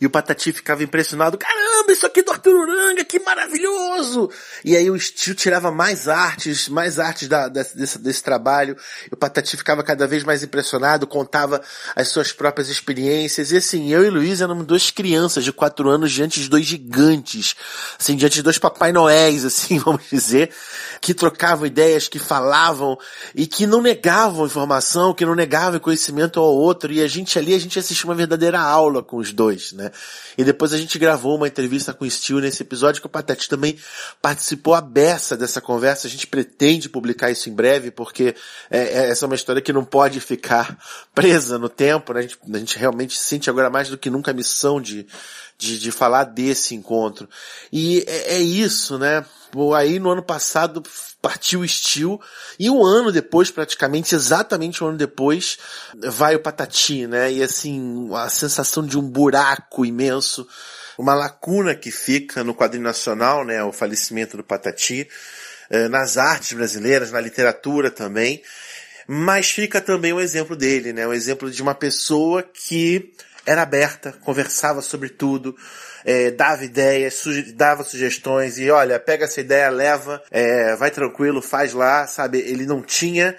E 0.00 0.06
o 0.06 0.10
Patati 0.10 0.52
ficava 0.52 0.82
impressionado, 0.82 1.38
caramba, 1.38 1.92
isso 1.92 2.06
aqui 2.06 2.22
do 2.22 2.30
Arthur 2.30 2.54
Uranga, 2.54 3.04
que 3.04 3.18
maravilhoso! 3.18 4.30
E 4.64 4.76
aí 4.76 4.90
o 4.90 4.98
Steel 4.98 5.34
tirava 5.34 5.70
mais 5.70 6.08
artes, 6.08 6.68
mais 6.68 6.98
artes 6.98 7.28
da, 7.28 7.48
desse, 7.48 7.98
desse 7.98 8.22
trabalho, 8.22 8.76
e 9.10 9.14
o 9.14 9.16
Patati 9.16 9.56
ficava 9.56 9.82
cada 9.82 10.06
vez 10.06 10.22
mais 10.24 10.42
impressionado, 10.42 11.06
contava 11.06 11.62
as 11.94 12.08
suas 12.08 12.32
próprias 12.32 12.68
experiências, 12.68 13.52
e 13.52 13.56
assim, 13.56 13.92
eu 13.92 14.04
e 14.04 14.10
Luiz 14.10 14.40
éramos 14.40 14.66
duas 14.66 14.90
crianças 14.90 15.44
de 15.44 15.52
quatro 15.52 15.88
anos 15.88 16.12
diante 16.12 16.40
de 16.40 16.48
dois 16.48 16.66
gigantes, 16.66 17.56
assim, 17.98 18.16
diante 18.16 18.34
de 18.34 18.42
dois 18.42 18.58
Papai 18.58 18.92
Noéis, 18.92 19.44
assim, 19.44 19.78
vamos 19.84 20.02
dizer, 20.10 20.50
que 21.00 21.14
trocavam 21.14 21.66
ideias, 21.66 22.08
que 22.08 22.18
falavam, 22.18 22.98
e 23.34 23.46
que 23.46 23.66
não 23.66 23.80
negavam 23.80 24.46
informação, 24.46 25.14
que 25.14 25.24
não 25.24 25.34
negavam 25.34 25.80
conhecimento 25.80 26.38
ao 26.38 26.54
outro, 26.54 26.92
e 26.92 27.02
a 27.02 27.08
gente 27.08 27.38
ali, 27.38 27.54
a 27.54 27.58
gente 27.58 27.78
assistiu 27.78 28.08
uma 28.08 28.14
verdadeira 28.14 28.60
aula 28.60 29.02
com 29.02 29.16
os 29.16 29.32
dois, 29.32 29.72
né? 29.72 29.85
E 30.36 30.44
depois 30.44 30.72
a 30.72 30.78
gente 30.78 30.98
gravou 30.98 31.36
uma 31.36 31.48
entrevista 31.48 31.92
com 31.92 32.04
o 32.04 32.10
Steel 32.10 32.40
nesse 32.40 32.62
episódio 32.62 33.00
que 33.00 33.06
o 33.06 33.10
Patete 33.10 33.48
também 33.48 33.78
participou 34.20 34.74
a 34.74 34.80
beça 34.80 35.36
dessa 35.36 35.60
conversa. 35.60 36.06
A 36.06 36.10
gente 36.10 36.26
pretende 36.26 36.88
publicar 36.88 37.30
isso 37.30 37.48
em 37.48 37.54
breve 37.54 37.90
porque 37.90 38.34
é, 38.70 38.78
é, 38.78 39.10
essa 39.10 39.24
é 39.24 39.26
uma 39.26 39.34
história 39.34 39.62
que 39.62 39.72
não 39.72 39.84
pode 39.84 40.20
ficar 40.20 40.78
presa 41.14 41.58
no 41.58 41.68
tempo, 41.68 42.12
né? 42.12 42.20
A 42.20 42.22
gente, 42.22 42.38
a 42.52 42.58
gente 42.58 42.78
realmente 42.78 43.18
sente 43.18 43.50
agora 43.50 43.70
mais 43.70 43.88
do 43.88 43.98
que 43.98 44.10
nunca 44.10 44.30
a 44.30 44.34
missão 44.34 44.80
de, 44.80 45.06
de, 45.58 45.78
de 45.78 45.90
falar 45.90 46.24
desse 46.24 46.74
encontro. 46.74 47.28
E 47.72 48.04
é, 48.06 48.34
é 48.34 48.38
isso, 48.40 48.98
né? 48.98 49.24
Aí 49.76 49.98
no 49.98 50.10
ano 50.10 50.22
passado 50.22 50.82
partiu 51.20 51.60
o 51.60 51.68
Steel 51.68 52.20
e 52.58 52.70
um 52.70 52.84
ano 52.84 53.10
depois, 53.10 53.50
praticamente 53.50 54.14
exatamente 54.14 54.82
um 54.82 54.88
ano 54.88 54.98
depois, 54.98 55.58
vai 55.94 56.36
o 56.36 56.40
Patati, 56.40 57.06
né? 57.06 57.32
E 57.32 57.42
assim, 57.42 58.08
a 58.14 58.28
sensação 58.28 58.86
de 58.86 58.98
um 58.98 59.02
buraco 59.02 59.84
imenso, 59.84 60.46
uma 60.98 61.14
lacuna 61.14 61.74
que 61.74 61.90
fica 61.90 62.44
no 62.44 62.54
quadrinho 62.54 62.84
nacional, 62.84 63.44
né? 63.44 63.62
O 63.62 63.72
falecimento 63.72 64.36
do 64.36 64.44
Patati, 64.44 65.08
eh, 65.70 65.88
nas 65.88 66.16
artes 66.16 66.52
brasileiras, 66.52 67.10
na 67.10 67.20
literatura 67.20 67.90
também. 67.90 68.42
Mas 69.08 69.50
fica 69.50 69.80
também 69.80 70.12
o 70.12 70.20
exemplo 70.20 70.56
dele, 70.56 70.92
né? 70.92 71.06
O 71.06 71.12
exemplo 71.12 71.50
de 71.50 71.62
uma 71.62 71.74
pessoa 71.74 72.42
que 72.42 73.12
era 73.46 73.62
aberta, 73.62 74.12
conversava 74.22 74.82
sobre 74.82 75.08
tudo, 75.08 75.56
é, 76.04 76.30
dava 76.30 76.64
ideias, 76.64 77.14
suge 77.14 77.52
dava 77.52 77.84
sugestões 77.84 78.58
e 78.58 78.70
olha, 78.70 78.98
pega 78.98 79.24
essa 79.24 79.40
ideia, 79.40 79.70
leva, 79.70 80.22
é, 80.30 80.74
vai 80.76 80.90
tranquilo, 80.90 81.40
faz 81.40 81.72
lá, 81.72 82.06
sabe? 82.06 82.38
Ele 82.38 82.66
não 82.66 82.82
tinha 82.82 83.36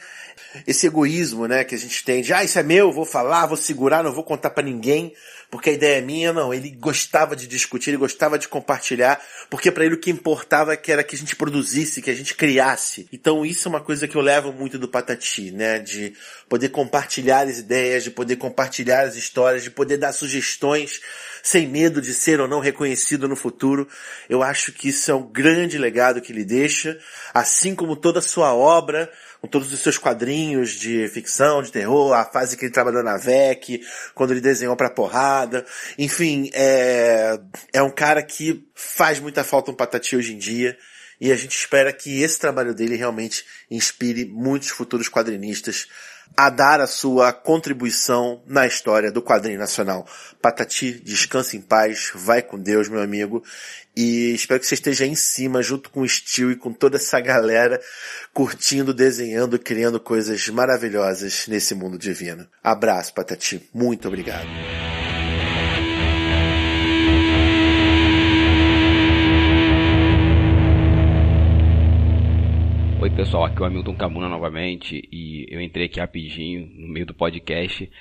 esse 0.66 0.88
egoísmo, 0.88 1.46
né, 1.46 1.64
que 1.64 1.76
a 1.76 1.78
gente 1.78 2.04
tem 2.04 2.22
de, 2.22 2.34
ah, 2.34 2.44
isso 2.44 2.58
é 2.58 2.64
meu, 2.64 2.92
vou 2.92 3.06
falar, 3.06 3.46
vou 3.46 3.58
segurar, 3.58 4.04
não 4.04 4.14
vou 4.14 4.24
contar 4.24 4.50
para 4.50 4.64
ninguém 4.64 5.14
porque 5.50 5.70
a 5.70 5.74
ideia 5.74 6.00
é 6.00 6.02
minha, 6.02 6.34
não. 6.34 6.54
Ele 6.54 6.70
gostava 6.72 7.36
de 7.36 7.48
discutir, 7.48 7.90
ele 7.90 7.98
gostava 7.98 8.38
de 8.38 8.48
compartilhar, 8.48 9.22
porque 9.50 9.72
para 9.72 9.86
ele 9.86 9.96
o 9.96 10.00
que 10.00 10.12
importava 10.12 10.74
é 10.74 10.82
era 10.88 11.04
que 11.04 11.16
a 11.16 11.20
gente 11.20 11.36
produzisse, 11.36 12.02
que 12.02 12.10
a 12.10 12.16
gente 12.16 12.34
criasse. 12.36 13.08
Então 13.12 13.46
isso 13.46 13.68
é 13.68 13.70
uma 13.70 13.82
coisa 13.82 14.08
que 14.08 14.16
eu 14.16 14.22
levo 14.22 14.52
muito 14.52 14.78
do 14.78 14.88
Patati, 14.88 15.52
né? 15.52 15.80
De 15.80 16.14
poder 16.50 16.70
compartilhar 16.70 17.48
as 17.48 17.60
ideias, 17.60 18.04
de 18.04 18.12
poder 18.12 18.36
compartilhar 18.36 19.02
as 19.02 19.16
histórias, 19.16 19.64
de 19.64 19.72
poder 19.72 19.98
dar 19.98 20.12
sugestões 20.12 21.02
sem 21.44 21.66
medo 21.66 22.02
de 22.02 22.14
ser 22.14 22.42
ou 22.42 22.48
não 22.48 22.60
reconhecido 22.60 23.28
no 23.28 23.36
futuro. 23.36 23.88
Eu 24.30 24.44
acho 24.44 24.74
que 24.74 24.90
isso 24.90 25.10
é 25.10 25.16
um 25.16 25.24
grande 25.24 25.78
legado 25.78 26.22
que 26.22 26.34
ele 26.34 26.44
deixa, 26.44 27.00
assim 27.34 27.74
como 27.74 27.96
toda 27.96 28.20
a 28.20 28.22
sua 28.22 28.54
obra, 28.54 29.10
com 29.42 29.48
todos 29.48 29.72
os 29.72 29.80
seus 29.80 29.98
quadrinhos 29.98 30.72
de 30.72 31.08
ficção, 31.10 31.62
de 31.62 31.72
terror, 31.72 32.14
a 32.14 32.26
fase 32.26 32.58
que 32.58 32.66
ele 32.66 32.74
trabalhou 32.74 33.04
na 33.04 33.18
VEC, 33.18 33.82
quando 34.14 34.32
ele 34.32 34.42
desenhou 34.42 34.76
pra 34.76 34.90
porrada. 34.90 35.66
Enfim, 35.98 36.50
é, 36.54 37.40
é 37.74 37.82
um 37.82 37.92
cara 37.92 38.24
que 38.24 38.68
faz 38.74 39.20
muita 39.20 39.44
falta 39.44 39.72
um 39.72 39.76
Patati 39.76 40.16
hoje 40.16 40.34
em 40.34 40.38
dia. 40.38 40.78
E 41.20 41.32
a 41.32 41.36
gente 41.36 41.58
espera 41.58 41.92
que 41.92 42.22
esse 42.22 42.40
trabalho 42.40 42.76
dele 42.76 42.96
realmente 42.96 43.44
inspire 43.72 44.26
muitos 44.26 44.70
futuros 44.70 45.10
quadrinistas 45.10 45.88
a 46.36 46.50
dar 46.50 46.80
a 46.80 46.88
sua 46.88 47.32
contribuição 47.34 48.42
na 48.46 48.68
história 48.68 49.12
do 49.12 49.22
quadrinho 49.22 49.60
nacional. 49.60 50.08
Patati, 50.42 50.94
descanse 51.04 51.58
em 51.58 51.62
paz, 51.62 52.12
vai 52.14 52.42
com 52.42 52.60
Deus, 52.60 52.90
meu 52.90 53.02
amigo, 53.02 53.44
e 53.96 54.34
espero 54.36 54.60
que 54.60 54.68
você 54.68 54.76
esteja 54.76 55.06
em 55.06 55.16
cima, 55.16 55.64
junto 55.64 55.90
com 55.90 56.02
o 56.02 56.08
Steel 56.08 56.52
e 56.52 56.56
com 56.56 56.72
toda 56.72 56.98
essa 56.98 57.20
galera, 57.20 57.82
curtindo, 58.34 58.94
desenhando, 58.94 59.58
criando 59.58 60.00
coisas 60.00 60.48
maravilhosas 60.50 61.48
nesse 61.48 61.74
mundo 61.74 61.98
divino. 61.98 62.48
Abraço, 62.64 63.14
Patati. 63.14 63.68
Muito 63.74 64.08
obrigado. 64.08 64.48
Pessoal, 73.18 73.46
aqui 73.46 73.58
é 73.58 73.62
o 73.62 73.66
Hamilton 73.66 73.96
Camuna 73.96 74.30
novamente 74.30 75.10
e 75.12 75.48
eu 75.50 75.60
entrei 75.60 75.88
aqui 75.88 76.00
rapidinho 76.00 76.70
no 76.76 76.88
meio 76.88 77.04
do 77.04 77.16
podcast 77.16 77.92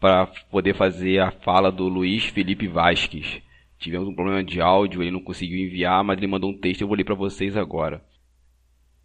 para 0.00 0.26
poder 0.50 0.74
fazer 0.74 1.18
a 1.18 1.30
fala 1.30 1.70
do 1.70 1.86
Luiz 1.88 2.24
Felipe 2.24 2.66
Vasques. 2.66 3.42
Tivemos 3.78 4.08
um 4.08 4.14
problema 4.14 4.42
de 4.42 4.58
áudio, 4.58 5.02
ele 5.02 5.10
não 5.10 5.20
conseguiu 5.20 5.58
enviar, 5.58 6.02
mas 6.02 6.16
ele 6.16 6.26
mandou 6.26 6.48
um 6.48 6.58
texto 6.58 6.80
eu 6.80 6.88
vou 6.88 6.96
ler 6.96 7.04
para 7.04 7.14
vocês 7.14 7.54
agora. 7.54 8.02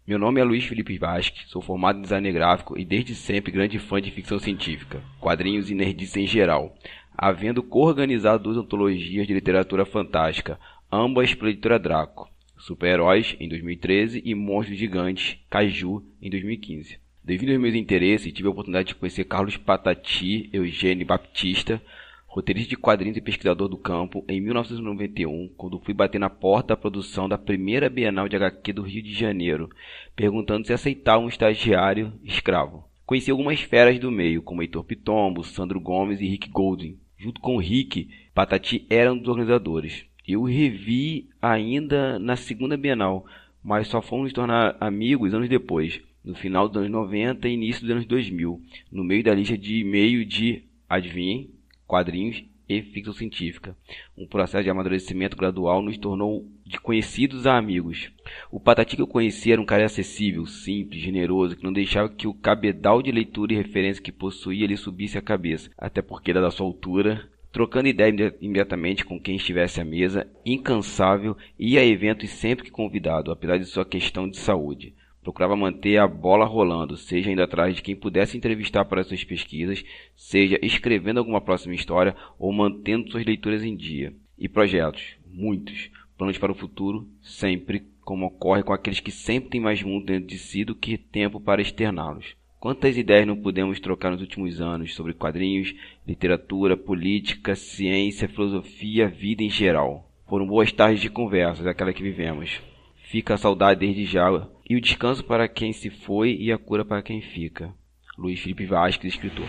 Meu 0.06 0.18
nome 0.18 0.40
é 0.40 0.44
Luiz 0.44 0.64
Felipe 0.64 0.96
Vasques, 0.96 1.50
sou 1.50 1.60
formado 1.60 1.98
em 1.98 2.02
design 2.02 2.32
gráfico 2.32 2.78
e 2.78 2.82
desde 2.82 3.14
sempre 3.14 3.52
grande 3.52 3.78
fã 3.78 4.00
de 4.00 4.10
ficção 4.10 4.38
científica, 4.38 5.02
quadrinhos 5.20 5.70
e 5.70 5.74
nerdice 5.74 6.18
em 6.18 6.26
geral, 6.26 6.74
havendo 7.14 7.62
co-organizado 7.62 8.44
duas 8.44 8.56
antologias 8.56 9.26
de 9.26 9.34
literatura 9.34 9.84
fantástica, 9.84 10.58
ambas 10.90 11.34
pela 11.34 11.50
editora 11.50 11.78
Draco. 11.78 12.32
Super-Heróis 12.62 13.36
em 13.40 13.48
2013 13.48 14.22
e 14.24 14.36
Monstros 14.36 14.78
Gigantes, 14.78 15.36
Kaiju 15.50 16.00
em 16.22 16.30
2015. 16.30 16.96
Devido 17.24 17.50
aos 17.50 17.60
meus 17.60 17.74
interesses, 17.74 18.32
tive 18.32 18.46
a 18.46 18.52
oportunidade 18.52 18.88
de 18.88 18.94
conhecer 18.94 19.24
Carlos 19.24 19.56
Patati 19.56 20.48
Eugênio 20.52 21.04
Baptista, 21.04 21.82
roteirista 22.24 22.70
de 22.70 22.76
quadrinhos 22.76 23.16
e 23.16 23.20
pesquisador 23.20 23.68
do 23.68 23.76
campo, 23.76 24.24
em 24.28 24.40
1991, 24.40 25.48
quando 25.56 25.80
fui 25.80 25.92
bater 25.92 26.20
na 26.20 26.30
porta 26.30 26.68
da 26.68 26.76
produção 26.76 27.28
da 27.28 27.36
primeira 27.36 27.90
Bienal 27.90 28.28
de 28.28 28.36
HQ 28.36 28.72
do 28.72 28.82
Rio 28.82 29.02
de 29.02 29.12
Janeiro, 29.12 29.68
perguntando 30.14 30.64
se 30.64 30.72
aceitava 30.72 31.18
um 31.18 31.28
estagiário 31.28 32.12
escravo. 32.22 32.84
Conheci 33.04 33.32
algumas 33.32 33.60
feras 33.60 33.98
do 33.98 34.12
meio, 34.12 34.40
como 34.40 34.62
Heitor 34.62 34.84
Pitombo, 34.84 35.42
Sandro 35.42 35.80
Gomes 35.80 36.20
e 36.20 36.28
Rick 36.28 36.48
Golding. 36.48 36.96
Junto 37.18 37.40
com 37.40 37.58
Rick, 37.58 38.08
Patati 38.32 38.86
era 38.88 39.12
um 39.12 39.18
dos 39.18 39.28
organizadores. 39.28 40.11
Eu 40.26 40.44
revi 40.44 41.28
ainda 41.40 42.18
na 42.18 42.36
segunda 42.36 42.76
Bienal, 42.76 43.26
mas 43.62 43.88
só 43.88 44.00
fomos 44.00 44.24
nos 44.24 44.32
tornar 44.32 44.76
amigos 44.80 45.34
anos 45.34 45.48
depois, 45.48 46.00
no 46.24 46.34
final 46.34 46.68
dos 46.68 46.76
anos 46.78 46.90
90 46.90 47.48
e 47.48 47.52
início 47.52 47.82
dos 47.82 47.90
anos 47.90 48.06
2000, 48.06 48.60
no 48.90 49.02
meio 49.02 49.24
da 49.24 49.34
lista 49.34 49.58
de 49.58 49.80
e-mail 49.80 50.24
de, 50.24 50.62
adivinhem, 50.88 51.50
quadrinhos 51.86 52.44
e 52.68 52.82
ficção 52.82 53.12
científica. 53.12 53.76
Um 54.16 54.26
processo 54.26 54.64
de 54.64 54.70
amadurecimento 54.70 55.36
gradual 55.36 55.82
nos 55.82 55.98
tornou 55.98 56.46
de 56.64 56.78
conhecidos 56.78 57.46
a 57.46 57.58
amigos. 57.58 58.10
O 58.50 58.60
Patati 58.60 58.96
que 58.96 59.02
eu 59.02 59.06
conhecia 59.06 59.54
era 59.54 59.60
um 59.60 59.66
cara 59.66 59.84
acessível, 59.84 60.46
simples, 60.46 61.02
generoso, 61.02 61.56
que 61.56 61.64
não 61.64 61.72
deixava 61.72 62.08
que 62.08 62.26
o 62.26 62.34
cabedal 62.34 63.02
de 63.02 63.10
leitura 63.10 63.52
e 63.52 63.56
referência 63.56 64.02
que 64.02 64.12
possuía 64.12 64.66
lhe 64.66 64.76
subisse 64.76 65.18
a 65.18 65.22
cabeça, 65.22 65.70
até 65.76 66.00
porque, 66.00 66.32
da 66.32 66.50
sua 66.50 66.66
altura, 66.66 67.28
trocando 67.52 67.86
ideia 67.86 68.34
imediatamente 68.40 69.04
com 69.04 69.20
quem 69.20 69.36
estivesse 69.36 69.80
à 69.80 69.84
mesa, 69.84 70.26
incansável, 70.44 71.36
ia 71.58 71.80
a 71.80 71.84
eventos 71.84 72.30
sempre 72.30 72.64
que 72.64 72.70
convidado, 72.70 73.30
apesar 73.30 73.58
de 73.58 73.66
sua 73.66 73.84
questão 73.84 74.28
de 74.28 74.38
saúde. 74.38 74.94
Procurava 75.22 75.54
manter 75.54 75.98
a 75.98 76.08
bola 76.08 76.46
rolando, 76.46 76.96
seja 76.96 77.30
indo 77.30 77.42
atrás 77.42 77.76
de 77.76 77.82
quem 77.82 77.94
pudesse 77.94 78.36
entrevistar 78.36 78.84
para 78.86 79.04
suas 79.04 79.22
pesquisas, 79.22 79.84
seja 80.16 80.58
escrevendo 80.62 81.18
alguma 81.18 81.40
próxima 81.40 81.74
história 81.74 82.16
ou 82.38 82.52
mantendo 82.52 83.08
suas 83.10 83.24
leituras 83.24 83.62
em 83.62 83.76
dia. 83.76 84.12
E 84.36 84.48
projetos, 84.48 85.16
muitos. 85.24 85.90
Planos 86.18 86.38
para 86.38 86.50
o 86.50 86.56
futuro, 86.56 87.06
sempre, 87.20 87.86
como 88.00 88.26
ocorre 88.26 88.62
com 88.62 88.72
aqueles 88.72 88.98
que 88.98 89.12
sempre 89.12 89.50
têm 89.50 89.60
mais 89.60 89.82
mundo 89.82 90.06
dentro 90.06 90.26
de 90.26 90.38
si 90.38 90.64
do 90.64 90.74
que 90.74 90.98
tempo 90.98 91.40
para 91.40 91.62
externá-los. 91.62 92.34
Quantas 92.62 92.96
ideias 92.96 93.26
não 93.26 93.36
pudemos 93.36 93.80
trocar 93.80 94.12
nos 94.12 94.20
últimos 94.20 94.60
anos 94.60 94.94
sobre 94.94 95.12
quadrinhos, 95.12 95.74
literatura, 96.06 96.76
política, 96.76 97.56
ciência, 97.56 98.28
filosofia, 98.28 99.08
vida 99.08 99.42
em 99.42 99.50
geral? 99.50 100.08
Foram 100.28 100.46
boas 100.46 100.70
tardes 100.70 101.00
de 101.00 101.10
conversas, 101.10 101.66
aquela 101.66 101.92
que 101.92 102.04
vivemos. 102.04 102.62
Fica 103.10 103.34
a 103.34 103.36
saudade 103.36 103.80
desde 103.80 104.04
já, 104.04 104.46
e 104.70 104.76
o 104.76 104.80
descanso 104.80 105.24
para 105.24 105.48
quem 105.48 105.72
se 105.72 105.90
foi 105.90 106.36
e 106.36 106.52
a 106.52 106.56
cura 106.56 106.84
para 106.84 107.02
quem 107.02 107.20
fica. 107.20 107.74
Luiz 108.16 108.38
Felipe 108.38 108.64
Vasques, 108.64 109.12
escritor. 109.12 109.48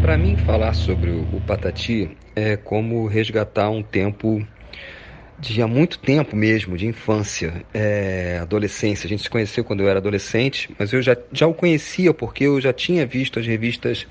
Para 0.00 0.16
mim, 0.16 0.38
falar 0.38 0.72
sobre 0.72 1.10
o 1.10 1.40
Patati 1.46 2.16
é 2.34 2.56
como 2.56 3.06
resgatar 3.06 3.68
um 3.68 3.82
tempo 3.82 4.42
de 5.42 5.60
há 5.60 5.66
muito 5.66 5.98
tempo 5.98 6.36
mesmo, 6.36 6.76
de 6.76 6.86
infância, 6.86 7.64
é, 7.74 8.38
adolescência. 8.40 9.06
A 9.06 9.08
gente 9.08 9.24
se 9.24 9.28
conheceu 9.28 9.64
quando 9.64 9.80
eu 9.80 9.88
era 9.88 9.98
adolescente, 9.98 10.70
mas 10.78 10.92
eu 10.92 11.02
já, 11.02 11.16
já 11.32 11.48
o 11.48 11.52
conhecia 11.52 12.14
porque 12.14 12.44
eu 12.44 12.60
já 12.60 12.72
tinha 12.72 13.04
visto 13.04 13.40
as 13.40 13.46
revistas 13.46 14.06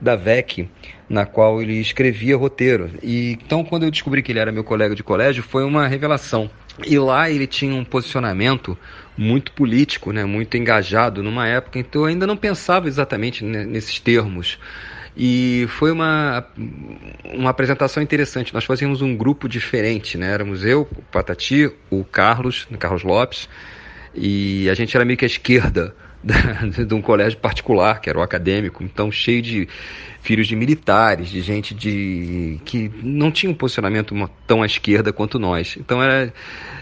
da 0.00 0.16
VEC, 0.16 0.70
na 1.06 1.26
qual 1.26 1.60
ele 1.60 1.74
escrevia 1.74 2.34
roteiro. 2.34 2.92
E 3.02 3.32
então, 3.32 3.62
quando 3.62 3.82
eu 3.82 3.90
descobri 3.90 4.22
que 4.22 4.32
ele 4.32 4.38
era 4.38 4.50
meu 4.50 4.64
colega 4.64 4.94
de 4.94 5.02
colégio, 5.02 5.42
foi 5.42 5.64
uma 5.64 5.86
revelação. 5.86 6.50
E 6.86 6.98
lá 6.98 7.30
ele 7.30 7.46
tinha 7.46 7.74
um 7.74 7.84
posicionamento 7.84 8.76
muito 9.18 9.52
político, 9.52 10.12
né, 10.12 10.24
muito 10.24 10.56
engajado 10.56 11.22
numa 11.22 11.46
época, 11.46 11.78
então 11.78 12.02
eu 12.02 12.06
ainda 12.06 12.26
não 12.26 12.38
pensava 12.38 12.88
exatamente 12.88 13.44
nesses 13.44 14.00
termos. 14.00 14.58
E 15.16 15.66
foi 15.70 15.90
uma, 15.90 16.46
uma 17.24 17.50
apresentação 17.50 18.02
interessante. 18.02 18.54
Nós 18.54 18.64
fazíamos 18.64 19.02
um 19.02 19.16
grupo 19.16 19.48
diferente, 19.48 20.16
né? 20.16 20.32
Éramos 20.32 20.64
eu, 20.64 20.82
o 20.96 21.02
Patati, 21.02 21.70
o 21.90 22.04
Carlos, 22.04 22.66
o 22.70 22.78
Carlos 22.78 23.02
Lopes, 23.02 23.48
e 24.14 24.68
a 24.70 24.74
gente 24.74 24.96
era 24.96 25.04
meio 25.04 25.18
que 25.18 25.24
a 25.24 25.26
esquerda 25.26 25.94
de 26.86 26.94
um 26.94 27.00
colégio 27.00 27.38
particular, 27.38 28.00
que 28.00 28.10
era 28.10 28.18
o 28.18 28.22
acadêmico, 28.22 28.84
então 28.84 29.10
cheio 29.10 29.40
de 29.40 29.68
filhos 30.20 30.46
de 30.46 30.54
militares, 30.54 31.30
de 31.30 31.40
gente 31.40 31.74
de 31.74 32.60
que 32.64 32.90
não 33.02 33.30
tinha 33.30 33.50
um 33.50 33.54
posicionamento 33.54 34.14
tão 34.46 34.62
à 34.62 34.66
esquerda 34.66 35.12
quanto 35.12 35.38
nós. 35.38 35.76
Então 35.78 36.02
era 36.02 36.32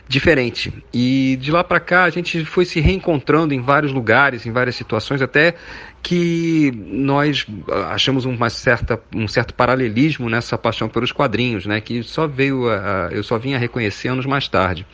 diferente. 0.08 0.72
E 0.92 1.38
de 1.40 1.52
lá 1.52 1.62
para 1.62 1.78
cá 1.78 2.04
a 2.04 2.10
gente 2.10 2.44
foi 2.44 2.64
se 2.64 2.80
reencontrando 2.80 3.54
em 3.54 3.60
vários 3.60 3.92
lugares, 3.92 4.44
em 4.44 4.50
várias 4.50 4.74
situações, 4.74 5.22
até 5.22 5.54
que 6.02 6.72
nós 6.74 7.46
achamos 7.90 8.24
uma 8.24 8.50
certa, 8.50 9.00
um 9.14 9.28
certo 9.28 9.54
paralelismo 9.54 10.28
nessa 10.28 10.58
paixão 10.58 10.88
pelos 10.88 11.12
quadrinhos, 11.12 11.64
né? 11.64 11.80
Que 11.80 12.02
só 12.02 12.26
veio 12.26 12.68
a, 12.68 13.08
eu 13.12 13.22
só 13.22 13.38
vinha 13.38 13.58
reconhecer 13.58 14.08
anos 14.08 14.26
mais 14.26 14.48
tarde. 14.48 14.84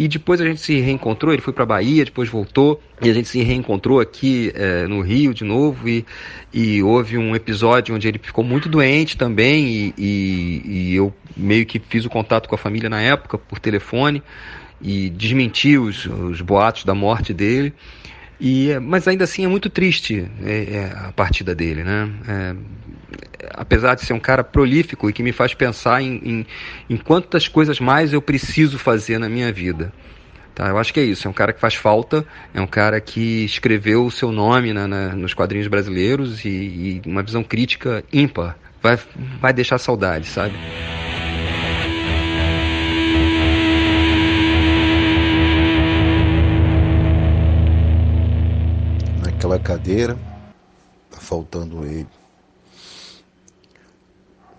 E 0.00 0.08
depois 0.08 0.40
a 0.40 0.46
gente 0.46 0.62
se 0.62 0.80
reencontrou, 0.80 1.30
ele 1.30 1.42
foi 1.42 1.52
para 1.52 1.66
Bahia, 1.66 2.06
depois 2.06 2.26
voltou, 2.26 2.82
e 3.02 3.10
a 3.10 3.12
gente 3.12 3.28
se 3.28 3.42
reencontrou 3.42 4.00
aqui 4.00 4.50
é, 4.54 4.86
no 4.86 5.02
Rio 5.02 5.34
de 5.34 5.44
novo, 5.44 5.86
e, 5.86 6.06
e 6.54 6.82
houve 6.82 7.18
um 7.18 7.36
episódio 7.36 7.94
onde 7.94 8.08
ele 8.08 8.18
ficou 8.18 8.42
muito 8.42 8.66
doente 8.66 9.14
também, 9.14 9.66
e, 9.68 9.94
e, 9.98 10.62
e 10.64 10.94
eu 10.94 11.12
meio 11.36 11.66
que 11.66 11.78
fiz 11.78 12.06
o 12.06 12.08
contato 12.08 12.48
com 12.48 12.54
a 12.54 12.58
família 12.58 12.88
na 12.88 12.98
época, 12.98 13.36
por 13.36 13.58
telefone, 13.58 14.22
e 14.80 15.10
desmenti 15.10 15.76
os, 15.76 16.06
os 16.06 16.40
boatos 16.40 16.84
da 16.84 16.94
morte 16.94 17.34
dele. 17.34 17.74
E, 18.40 18.70
mas 18.80 19.06
ainda 19.06 19.24
assim 19.24 19.44
é 19.44 19.48
muito 19.48 19.68
triste 19.68 20.26
é, 20.42 20.52
é, 20.52 20.92
a 20.96 21.12
partida 21.12 21.54
dele, 21.54 21.84
né? 21.84 22.10
É, 22.26 22.56
apesar 23.54 23.94
de 23.94 24.04
ser 24.04 24.12
um 24.12 24.20
cara 24.20 24.44
prolífico 24.44 25.08
e 25.08 25.12
que 25.12 25.22
me 25.22 25.32
faz 25.32 25.54
pensar 25.54 26.02
em, 26.02 26.20
em, 26.24 26.46
em, 26.88 26.96
quantas 26.96 27.48
coisas 27.48 27.80
mais 27.80 28.12
eu 28.12 28.22
preciso 28.22 28.78
fazer 28.78 29.18
na 29.18 29.28
minha 29.28 29.52
vida. 29.52 29.92
Tá? 30.54 30.68
Eu 30.68 30.78
acho 30.78 30.92
que 30.92 31.00
é 31.00 31.04
isso. 31.04 31.26
É 31.26 31.30
um 31.30 31.34
cara 31.34 31.52
que 31.52 31.60
faz 31.60 31.74
falta, 31.74 32.24
é 32.52 32.60
um 32.60 32.66
cara 32.66 33.00
que 33.00 33.44
escreveu 33.44 34.04
o 34.04 34.10
seu 34.10 34.30
nome 34.32 34.72
na, 34.72 34.86
na, 34.86 35.08
nos 35.14 35.34
quadrinhos 35.34 35.68
brasileiros 35.68 36.44
e, 36.44 36.48
e 36.48 37.02
uma 37.06 37.22
visão 37.22 37.42
crítica 37.42 38.04
ímpar. 38.12 38.56
Vai, 38.82 38.98
vai 39.40 39.52
deixar 39.52 39.78
saudade, 39.78 40.26
sabe? 40.26 40.54
naquela 49.40 49.58
cadeira, 49.58 50.18
tá 51.10 51.18
faltando 51.18 51.84
ele. 51.86 52.06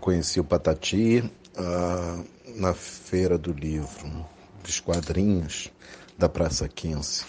Conheci 0.01 0.39
o 0.39 0.43
Patati 0.43 1.24
ah, 1.55 2.24
na 2.55 2.74
feira 2.74 3.38
do 3.38 3.53
livro, 3.53 4.25
dos 4.63 4.79
quadrinhos 4.79 5.72
da 6.17 6.27
Praça 6.27 6.67
15. 6.67 7.24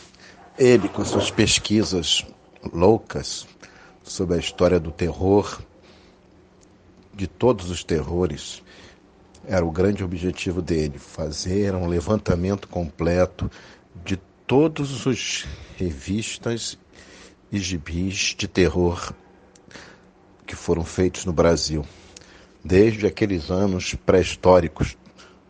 Ele, 0.59 0.89
com 0.89 1.05
suas 1.05 1.31
pesquisas 1.31 2.27
loucas 2.73 3.47
sobre 4.03 4.37
a 4.37 4.39
história 4.39 4.81
do 4.81 4.91
terror, 4.91 5.61
de 7.13 7.27
todos 7.27 7.69
os 7.69 7.85
terrores, 7.85 8.63
era 9.47 9.67
o 9.67 9.71
grande 9.71 10.03
objetivo 10.03 10.63
dele, 10.63 10.99
fazer 10.99 11.75
um 11.75 11.87
levantamento 11.87 12.67
completo 12.69 13.51
de 14.03 14.17
todos 14.47 15.05
os 15.05 15.47
revistas 15.77 16.79
e 17.53 17.59
gibis 17.59 18.35
de 18.35 18.49
terror 18.49 19.13
que 20.47 20.57
foram 20.57 20.85
feitos 20.85 21.27
no 21.27 21.35
Brasil, 21.35 21.85
desde 22.65 23.07
aqueles 23.07 23.51
anos 23.51 23.95
pré-históricos 23.95 24.97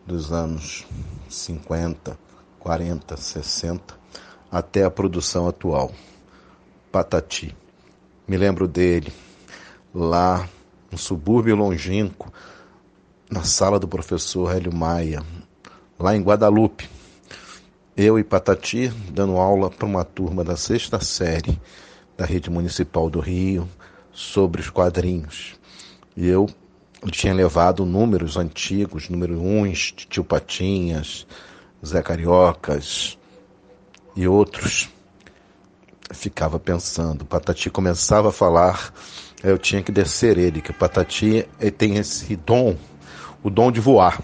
dos 0.05 0.31
anos 0.31 0.85
50, 1.29 2.17
40, 2.59 3.17
60, 3.17 3.95
até 4.51 4.83
a 4.83 4.91
produção 4.91 5.47
atual. 5.47 5.91
Patati. 6.91 7.55
Me 8.27 8.37
lembro 8.37 8.67
dele 8.67 9.11
lá 9.93 10.47
no 10.91 10.97
subúrbio 10.97 11.55
longínquo, 11.55 12.31
na 13.29 13.43
sala 13.43 13.79
do 13.79 13.87
professor 13.87 14.55
Hélio 14.55 14.73
Maia, 14.73 15.23
lá 15.99 16.15
em 16.15 16.21
Guadalupe. 16.21 16.89
Eu 17.95 18.17
e 18.17 18.23
Patati 18.23 18.87
dando 19.11 19.37
aula 19.37 19.69
para 19.69 19.85
uma 19.85 20.03
turma 20.03 20.43
da 20.43 20.55
sexta 20.55 20.99
série 20.99 21.59
da 22.17 22.25
Rede 22.25 22.49
Municipal 22.49 23.09
do 23.09 23.19
Rio 23.19 23.69
sobre 24.11 24.61
os 24.61 24.69
quadrinhos. 24.69 25.55
E 26.15 26.27
eu 26.27 26.47
tinha 27.11 27.33
levado 27.33 27.85
números 27.85 28.37
antigos, 28.37 29.09
número 29.09 29.39
uns 29.39 29.93
de 29.95 30.07
Tio 30.07 30.23
Patinhas, 30.23 31.27
Zé 31.85 32.01
Cariocas 32.01 33.17
e 34.15 34.27
outros. 34.27 34.89
ficava 36.11 36.59
pensando, 36.59 37.25
Patati 37.25 37.69
começava 37.69 38.29
a 38.29 38.31
falar, 38.31 38.93
eu 39.43 39.57
tinha 39.57 39.81
que 39.81 39.91
descer 39.91 40.37
ele, 40.37 40.61
que 40.61 40.71
o 40.71 40.73
Patati 40.73 41.47
tem 41.77 41.97
esse 41.97 42.35
dom, 42.35 42.77
o 43.41 43.49
dom 43.49 43.71
de 43.71 43.79
voar. 43.79 44.21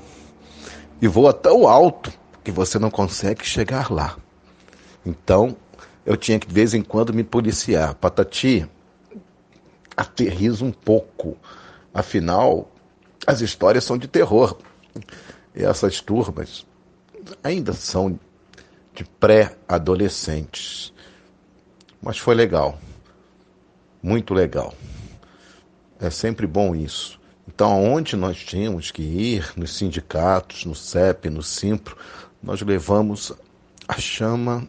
E 1.01 1.07
voa 1.07 1.33
tão 1.33 1.67
alto 1.67 2.11
que 2.43 2.51
você 2.51 2.77
não 2.77 2.91
consegue 2.91 3.45
chegar 3.45 3.91
lá. 3.91 4.17
Então, 5.05 5.55
eu 6.05 6.15
tinha 6.15 6.39
que 6.39 6.47
de 6.47 6.53
vez 6.53 6.73
em 6.73 6.81
quando 6.81 7.13
me 7.13 7.23
policiar. 7.23 7.95
Patati, 7.95 8.67
aterriza 9.95 10.63
um 10.63 10.71
pouco. 10.71 11.37
Afinal, 11.93 12.71
as 13.25 13.41
histórias 13.41 13.83
são 13.83 13.97
de 13.97 14.07
terror. 14.07 14.57
E 15.55 15.63
essas 15.63 16.01
turmas 16.01 16.65
ainda 17.43 17.73
são 17.73 18.19
de 18.93 19.03
pré-adolescentes. 19.03 20.93
Mas 22.01 22.17
foi 22.17 22.35
legal. 22.35 22.79
Muito 24.01 24.33
legal. 24.33 24.73
É 25.99 26.09
sempre 26.09 26.47
bom 26.47 26.73
isso. 26.75 27.19
Então, 27.47 27.71
aonde 27.71 28.15
nós 28.15 28.37
tínhamos 28.37 28.91
que 28.91 29.01
ir, 29.01 29.51
nos 29.57 29.75
sindicatos, 29.75 30.63
no 30.65 30.75
CEP, 30.75 31.29
no 31.29 31.43
Simpro, 31.43 31.97
nós 32.41 32.61
levamos 32.61 33.33
a 33.87 33.99
chama 33.99 34.67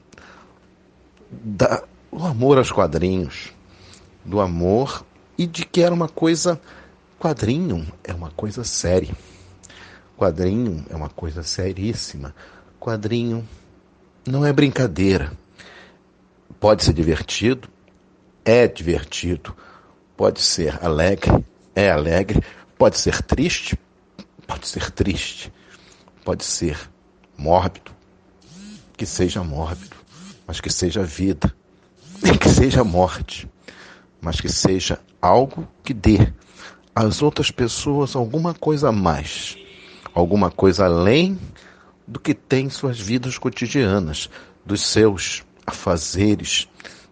da, 1.30 1.84
do 2.12 2.24
amor 2.24 2.58
aos 2.58 2.72
quadrinhos, 2.72 3.52
do 4.24 4.40
amor 4.40 5.04
e 5.38 5.46
de 5.46 5.64
que 5.64 5.82
era 5.82 5.94
uma 5.94 6.08
coisa. 6.08 6.60
Quadrinho 7.20 7.86
é 8.02 8.12
uma 8.12 8.30
coisa 8.30 8.64
séria. 8.64 9.14
Quadrinho 10.16 10.84
é 10.90 10.96
uma 10.96 11.08
coisa 11.08 11.42
seríssima. 11.42 12.34
Quadrinho 12.80 13.46
não 14.26 14.44
é 14.44 14.52
brincadeira. 14.52 15.30
Pode 16.58 16.82
ser 16.82 16.92
divertido, 16.92 17.68
é 18.44 18.66
divertido. 18.66 19.54
Pode 20.16 20.40
ser 20.40 20.84
alegre, 20.84 21.44
é 21.74 21.90
alegre. 21.90 22.42
Pode 22.76 22.98
ser 22.98 23.22
triste, 23.22 23.78
pode 24.46 24.66
ser 24.66 24.90
triste. 24.90 25.52
Pode 26.24 26.44
ser 26.44 26.76
mórbido, 27.36 27.92
que 28.96 29.06
seja 29.06 29.44
mórbido 29.44 30.00
mas 30.50 30.60
que 30.60 30.68
seja 30.68 31.04
vida, 31.04 31.54
que 32.40 32.48
seja 32.48 32.82
morte, 32.82 33.48
mas 34.20 34.40
que 34.40 34.48
seja 34.48 34.98
algo 35.22 35.64
que 35.84 35.94
dê 35.94 36.32
às 37.06 37.22
outras 37.22 37.50
pessoas 37.50 38.14
alguma 38.14 38.52
coisa 38.52 38.90
a 38.90 38.92
mais, 38.92 39.56
alguma 40.12 40.50
coisa 40.50 40.84
além 40.84 41.38
do 42.06 42.20
que 42.20 42.34
tem 42.34 42.68
suas 42.68 43.00
vidas 43.00 43.38
cotidianas, 43.38 44.28
dos 44.66 44.82
seus 44.82 45.42
afazeres, 45.66 46.68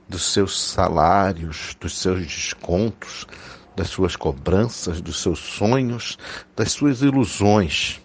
dos 0.06 0.32
seus 0.32 0.60
salários, 0.60 1.74
dos 1.80 1.98
seus 1.98 2.26
descontos, 2.26 3.26
das 3.74 3.88
suas 3.88 4.14
cobranças, 4.14 5.00
dos 5.00 5.22
seus 5.22 5.38
sonhos, 5.38 6.18
das 6.54 6.72
suas 6.72 7.00
ilusões 7.00 8.00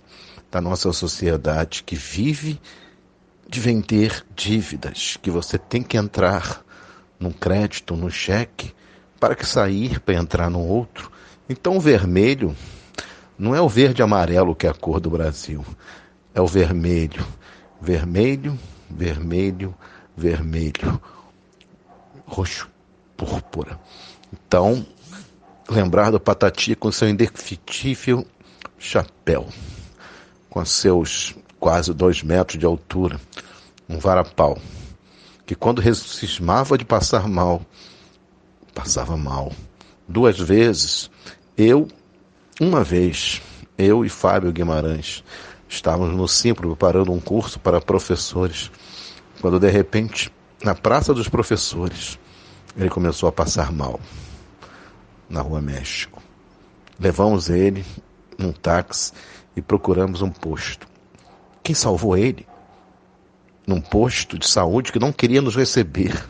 da 0.50 0.62
nossa 0.62 0.94
sociedade 0.94 1.84
que 1.84 1.96
vive 1.96 2.62
de 3.50 3.60
vender 3.60 4.24
dívidas, 4.36 5.18
que 5.22 5.32
você 5.32 5.58
tem 5.58 5.82
que 5.82 5.98
entrar 5.98 6.64
num 7.20 7.32
crédito, 7.32 7.96
no 7.96 8.10
cheque, 8.10 8.74
para 9.20 9.36
que 9.36 9.46
sair 9.46 10.00
para 10.00 10.16
entrar 10.16 10.50
no 10.50 10.60
outro. 10.60 11.12
Então 11.54 11.78
o 11.78 11.80
vermelho 11.80 12.56
não 13.38 13.56
é 13.56 13.62
o 13.62 13.70
verde 13.70 14.02
e 14.02 14.04
amarelo 14.04 14.56
que 14.56 14.66
é 14.66 14.72
a 14.72 14.74
cor 14.74 15.00
do 15.00 15.12
Brasil. 15.12 15.64
é 16.34 16.42
o 16.42 16.48
vermelho. 16.48 17.24
Vermelho, 17.80 18.58
vermelho, 18.90 19.76
vermelho. 20.18 21.00
Roxo, 22.26 22.68
púrpura. 23.16 23.80
Então, 24.34 24.84
lembrar 25.70 26.10
do 26.10 26.20
Patati 26.20 26.76
com 26.76 26.92
seu 26.92 27.08
indefetível 27.08 28.26
chapéu, 28.80 29.48
com 30.50 30.66
seus 30.66 31.36
quase 31.60 31.94
dois 31.94 32.24
metros 32.24 32.58
de 32.58 32.66
altura, 32.66 33.22
um 33.88 34.00
varapau, 34.00 34.58
que 35.46 35.54
quando 35.54 35.84
cismava 35.94 36.80
de 36.80 36.86
passar 36.86 37.28
mal, 37.28 37.62
passava 38.74 39.16
mal. 39.16 39.52
Duas 40.08 40.38
vezes, 40.40 41.10
eu, 41.58 41.88
uma 42.60 42.84
vez, 42.84 43.42
eu 43.78 44.04
e 44.04 44.10
Fábio 44.10 44.52
Guimarães, 44.52 45.24
estávamos 45.70 46.16
no 46.16 46.28
Simpro 46.28 46.70
preparando 46.70 47.12
um 47.12 47.20
curso 47.20 47.60
para 47.60 47.80
professores, 47.80 48.72
quando 49.42 49.60
de 49.60 49.70
repente, 49.70 50.32
na 50.64 50.74
Praça 50.74 51.14
dos 51.14 51.28
Professores, 51.28 52.18
ele 52.76 52.90
começou 52.90 53.30
a 53.30 53.32
passar 53.32 53.72
mal, 53.72 54.00
na 55.30 55.42
Rua 55.42 55.62
México. 55.62 56.22
Levamos 57.00 57.50
ele 57.50 57.86
num 58.38 58.52
táxi 58.52 59.14
e 59.56 59.62
procuramos 59.62 60.22
um 60.22 60.30
posto. 60.30 60.88
Quem 61.62 61.76
salvou 61.76 62.18
ele? 62.18 62.48
Num 63.66 63.80
posto 63.80 64.38
de 64.38 64.48
saúde 64.48 64.92
que 64.92 65.00
não 65.00 65.12
queria 65.14 65.42
nos 65.42 65.56
receber. 65.56 66.28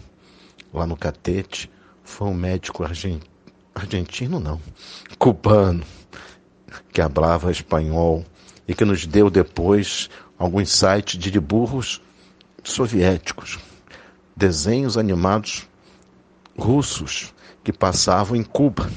Lá 0.73 0.86
no 0.86 0.97
Catete, 0.97 1.71
foi 2.03 2.27
um 2.27 2.33
médico 2.33 2.83
argentino, 2.83 3.33
argentino 3.73 4.39
não, 4.39 4.59
cubano, 5.17 5.83
que 6.91 7.01
falava 7.01 7.51
espanhol 7.51 8.25
e 8.67 8.73
que 8.73 8.86
nos 8.86 9.05
deu 9.05 9.29
depois 9.29 10.09
alguns 10.38 10.71
sites 10.71 11.19
de 11.19 11.39
burros 11.39 12.01
soviéticos, 12.63 13.59
desenhos 14.36 14.97
animados 14.97 15.67
russos 16.57 17.33
que 17.63 17.73
passavam 17.73 18.36
em 18.36 18.43
Cuba, 18.43 18.89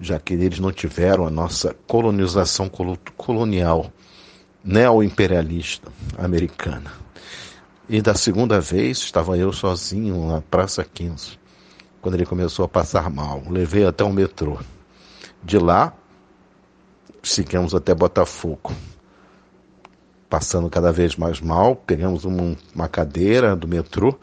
já 0.00 0.18
que 0.18 0.34
eles 0.34 0.58
não 0.58 0.72
tiveram 0.72 1.26
a 1.26 1.30
nossa 1.30 1.74
colonização 1.86 2.70
colonial 3.16 3.92
neo-imperialista 4.62 5.90
americana. 6.18 6.92
E 7.88 8.00
da 8.00 8.14
segunda 8.14 8.60
vez 8.60 8.98
estava 8.98 9.36
eu 9.36 9.52
sozinho 9.52 10.26
na 10.28 10.40
Praça 10.40 10.84
15, 10.84 11.38
quando 12.04 12.16
ele 12.16 12.26
começou 12.26 12.66
a 12.66 12.68
passar 12.68 13.08
mal. 13.08 13.42
Levei 13.48 13.86
até 13.86 14.04
o 14.04 14.12
metrô. 14.12 14.58
De 15.42 15.56
lá, 15.58 15.90
seguimos 17.22 17.74
até 17.74 17.94
Botafogo. 17.94 18.74
Passando 20.28 20.68
cada 20.68 20.92
vez 20.92 21.16
mais 21.16 21.40
mal, 21.40 21.74
pegamos 21.74 22.26
uma, 22.26 22.54
uma 22.74 22.88
cadeira 22.88 23.56
do 23.56 23.66
metrô 23.66 24.18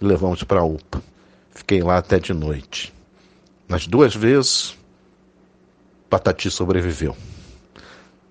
e 0.00 0.04
levamos 0.06 0.42
para 0.44 0.60
a 0.60 0.64
UPA. 0.64 1.02
Fiquei 1.50 1.82
lá 1.82 1.98
até 1.98 2.18
de 2.18 2.32
noite. 2.32 2.94
Nas 3.68 3.86
duas 3.86 4.14
vezes, 4.14 4.74
Patati 6.08 6.50
sobreviveu. 6.50 7.14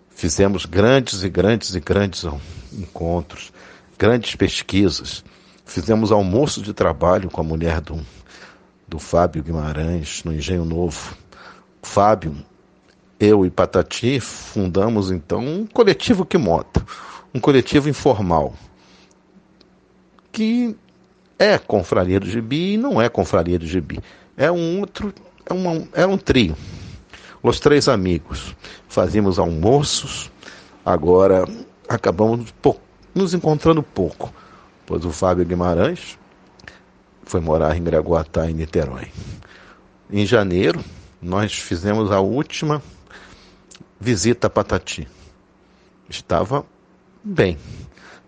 Fizemos 0.09 0.65
grandes 0.65 1.21
e 1.21 1.29
grandes 1.29 1.75
e 1.75 1.79
grandes 1.79 2.23
encontros, 2.73 3.53
grandes 3.99 4.35
pesquisas. 4.35 5.23
Fizemos 5.63 6.11
almoço 6.11 6.59
de 6.59 6.73
trabalho 6.73 7.29
com 7.29 7.41
a 7.41 7.43
mulher 7.43 7.81
do, 7.81 8.03
do 8.87 8.99
Fábio 8.99 9.43
Guimarães, 9.43 10.23
no 10.23 10.33
Engenho 10.33 10.65
Novo. 10.65 11.15
Fábio, 11.81 12.35
eu 13.19 13.45
e 13.45 13.49
Patati 13.49 14.19
fundamos 14.19 15.11
então 15.11 15.39
um 15.39 15.65
coletivo 15.65 16.25
que 16.25 16.37
mota, 16.37 16.85
um 17.33 17.39
coletivo 17.39 17.89
informal, 17.89 18.53
que 20.31 20.75
é 21.37 21.57
confraria 21.57 22.19
do 22.19 22.25
gibi 22.25 22.73
e 22.73 22.77
não 22.77 23.01
é 23.01 23.09
confraria 23.09 23.59
do 23.59 23.65
gibi. 23.65 23.99
É 24.37 24.51
um 24.51 24.79
outro, 24.81 25.13
é 25.45 25.53
uma, 25.53 25.87
era 25.93 26.07
um 26.07 26.17
trio. 26.17 26.55
Os 27.41 27.59
três 27.59 27.87
amigos. 27.87 28.55
Fazíamos 28.87 29.37
almoços, 29.37 30.31
agora 30.85 31.45
acabamos 31.87 32.53
nos 33.13 33.33
encontrando 33.33 33.83
pouco, 33.83 34.33
pois 34.85 35.05
o 35.05 35.11
Fábio 35.11 35.45
Guimarães 35.45 36.17
foi 37.25 37.41
morar 37.41 37.75
em 37.75 37.83
Graguatá, 37.83 38.49
em 38.49 38.53
Niterói. 38.53 39.11
Em 40.09 40.25
janeiro, 40.25 40.83
nós 41.21 41.53
fizemos 41.53 42.11
a 42.11 42.19
última 42.19 42.81
visita 43.99 44.47
a 44.47 44.49
Patati. 44.49 45.07
Estava 46.07 46.63
bem. 47.23 47.57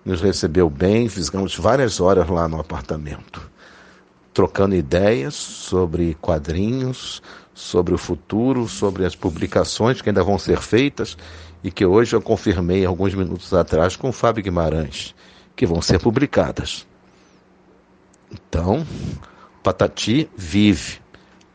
Nos 0.04 0.22
recebeu 0.22 0.70
bem, 0.70 1.08
fizemos 1.08 1.56
várias 1.56 2.00
horas 2.00 2.28
lá 2.28 2.48
no 2.48 2.60
apartamento, 2.60 3.52
trocando 4.34 4.74
ideias 4.74 5.36
sobre 5.36 6.16
quadrinhos, 6.16 7.22
sobre 7.54 7.94
o 7.94 7.98
futuro, 7.98 8.68
sobre 8.68 9.06
as 9.06 9.16
publicações 9.16 10.02
que 10.02 10.10
ainda 10.10 10.24
vão 10.24 10.40
ser 10.40 10.60
feitas 10.60 11.18
e 11.64 11.70
que 11.70 11.86
hoje 11.86 12.16
eu 12.16 12.22
confirmei 12.22 12.86
alguns 12.86 13.14
minutos 13.14 13.54
atrás 13.54 13.96
com 13.96 14.10
o 14.10 14.14
Fábio 14.14 14.44
Guimarães, 14.44 15.14
que 15.56 15.66
vão 15.66 15.82
ser 15.82 16.00
publicadas. 16.00 16.88
Então, 18.32 18.86
Patati 19.64 20.30
vive. 20.36 21.02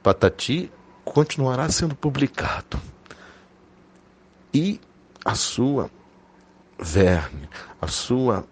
Patati 0.03 0.71
continuará 1.05 1.69
sendo 1.69 1.95
publicado. 1.95 2.81
E 4.53 4.81
a 5.25 5.35
sua 5.35 5.91
verme, 6.79 7.49
a 7.81 7.87
sua 7.87 8.45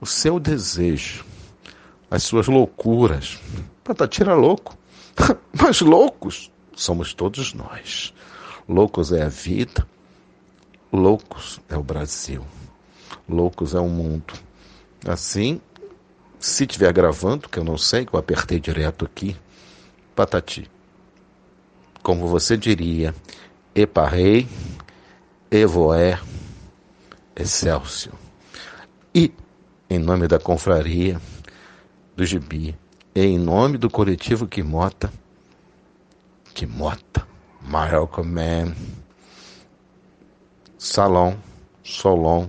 o 0.00 0.06
seu 0.06 0.38
desejo, 0.38 1.24
as 2.10 2.22
suas 2.22 2.46
loucuras. 2.46 3.38
Patati 3.82 4.22
era 4.22 4.34
louco. 4.34 4.76
Mas 5.60 5.80
loucos 5.80 6.50
somos 6.74 7.12
todos 7.12 7.52
nós. 7.52 8.14
Loucos 8.68 9.12
é 9.12 9.22
a 9.22 9.28
vida, 9.28 9.86
loucos 10.92 11.58
é 11.68 11.76
o 11.76 11.82
Brasil, 11.82 12.44
loucos 13.28 13.74
é 13.74 13.80
o 13.80 13.88
mundo. 13.88 14.34
Assim, 15.06 15.60
se 16.38 16.64
estiver 16.64 16.92
gravando, 16.92 17.48
que 17.48 17.58
eu 17.58 17.64
não 17.64 17.76
sei, 17.76 18.06
que 18.06 18.14
eu 18.14 18.20
apertei 18.20 18.60
direto 18.60 19.04
aqui, 19.04 19.36
patati. 20.14 20.70
Como 22.02 22.28
você 22.28 22.56
diria, 22.56 23.14
eparrei, 23.74 24.48
evoé, 25.50 26.18
excelsior. 27.34 28.14
E, 29.14 29.32
em 29.90 29.98
nome 29.98 30.28
da 30.28 30.38
confraria, 30.38 31.20
do 32.16 32.24
gibi, 32.24 32.76
e 33.14 33.20
em 33.20 33.38
nome 33.38 33.78
do 33.78 33.90
coletivo 33.90 34.46
Quimota, 34.46 35.12
Quimota, 36.54 37.26
Malcolm 37.60 38.30
Man, 38.32 38.74
Salom, 40.78 41.36
Solon, 41.82 42.48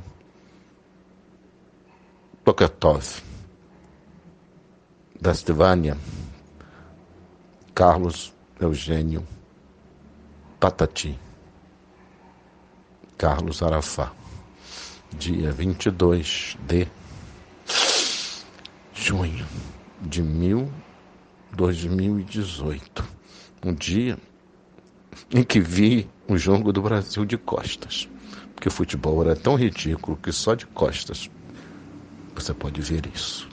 Toketov, 2.43 3.21
Dastivânia, 5.21 5.97
Carlos 7.75 8.34
Eugênio, 8.58 9.27
Patati, 10.62 11.19
Carlos 13.17 13.62
Arafá, 13.62 14.13
dia 15.17 15.51
22 15.51 16.58
de 16.65 16.88
junho 18.93 19.45
de 19.99 20.21
mil 20.21 20.71
2018, 21.51 23.03
um 23.65 23.73
dia 23.73 24.17
em 25.32 25.43
que 25.43 25.60
vi 25.60 26.10
o 26.29 26.38
jogo 26.38 26.71
do 26.71 26.82
Brasil 26.82 27.25
de 27.25 27.38
costas, 27.38 28.08
porque 28.55 28.69
o 28.69 28.71
futebol 28.71 29.21
era 29.21 29.36
tão 29.36 29.55
ridículo 29.55 30.15
que 30.15 30.32
só 30.32 30.55
de 30.55 30.65
costas 30.67 31.29
você 32.34 32.53
pode 32.53 32.79
ver 32.79 33.05
isso. 33.13 33.49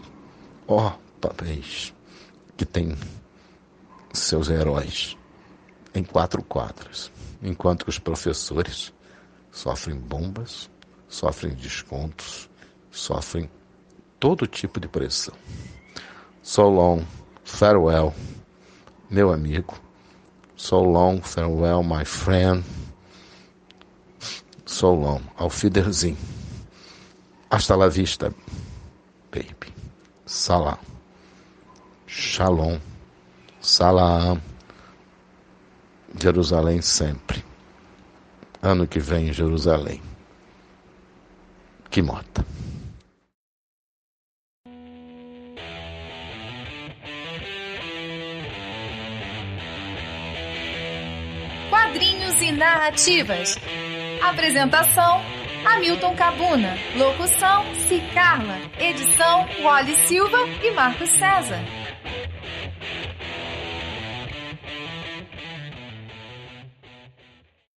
Ó, 0.68 0.92
oh, 0.92 1.05
papéis 1.26 1.92
que 2.56 2.64
tem 2.64 2.96
seus 4.12 4.48
heróis 4.48 5.16
em 5.94 6.04
quatro 6.04 6.42
quadras, 6.42 7.10
enquanto 7.42 7.84
que 7.84 7.90
os 7.90 7.98
professores 7.98 8.92
sofrem 9.50 9.96
bombas, 9.96 10.70
sofrem 11.08 11.54
descontos, 11.54 12.48
sofrem 12.90 13.50
todo 14.20 14.46
tipo 14.46 14.78
de 14.78 14.86
pressão. 14.86 15.34
So 16.42 16.68
long, 16.68 17.04
farewell, 17.44 18.14
meu 19.10 19.32
amigo. 19.32 19.74
So 20.56 20.80
long, 20.80 21.20
farewell, 21.20 21.82
my 21.82 22.04
friend. 22.04 22.62
So 24.64 24.94
long, 24.94 25.22
auf 25.36 25.62
Wiedersehen. 25.62 26.16
Hasta 27.50 27.76
la 27.76 27.88
vista, 27.88 28.32
baby. 29.30 29.72
Salam. 30.24 30.95
Shalom. 32.36 32.78
Salam. 33.62 34.38
Jerusalém 36.20 36.82
sempre. 36.82 37.42
Ano 38.60 38.86
que 38.86 38.98
vem, 38.98 39.32
Jerusalém. 39.32 40.02
Que 41.88 42.02
Mota. 42.02 42.44
Quadrinhos 51.70 52.42
e 52.42 52.52
narrativas. 52.52 53.56
Apresentação: 54.20 55.22
Hamilton 55.64 56.14
Cabuna. 56.14 56.74
Locução: 56.98 57.64
Cicarla. 57.88 58.58
Edição: 58.78 59.46
Wally 59.62 59.94
Silva 59.94 60.46
e 60.62 60.70
Marcos 60.72 61.08
César. 61.08 61.85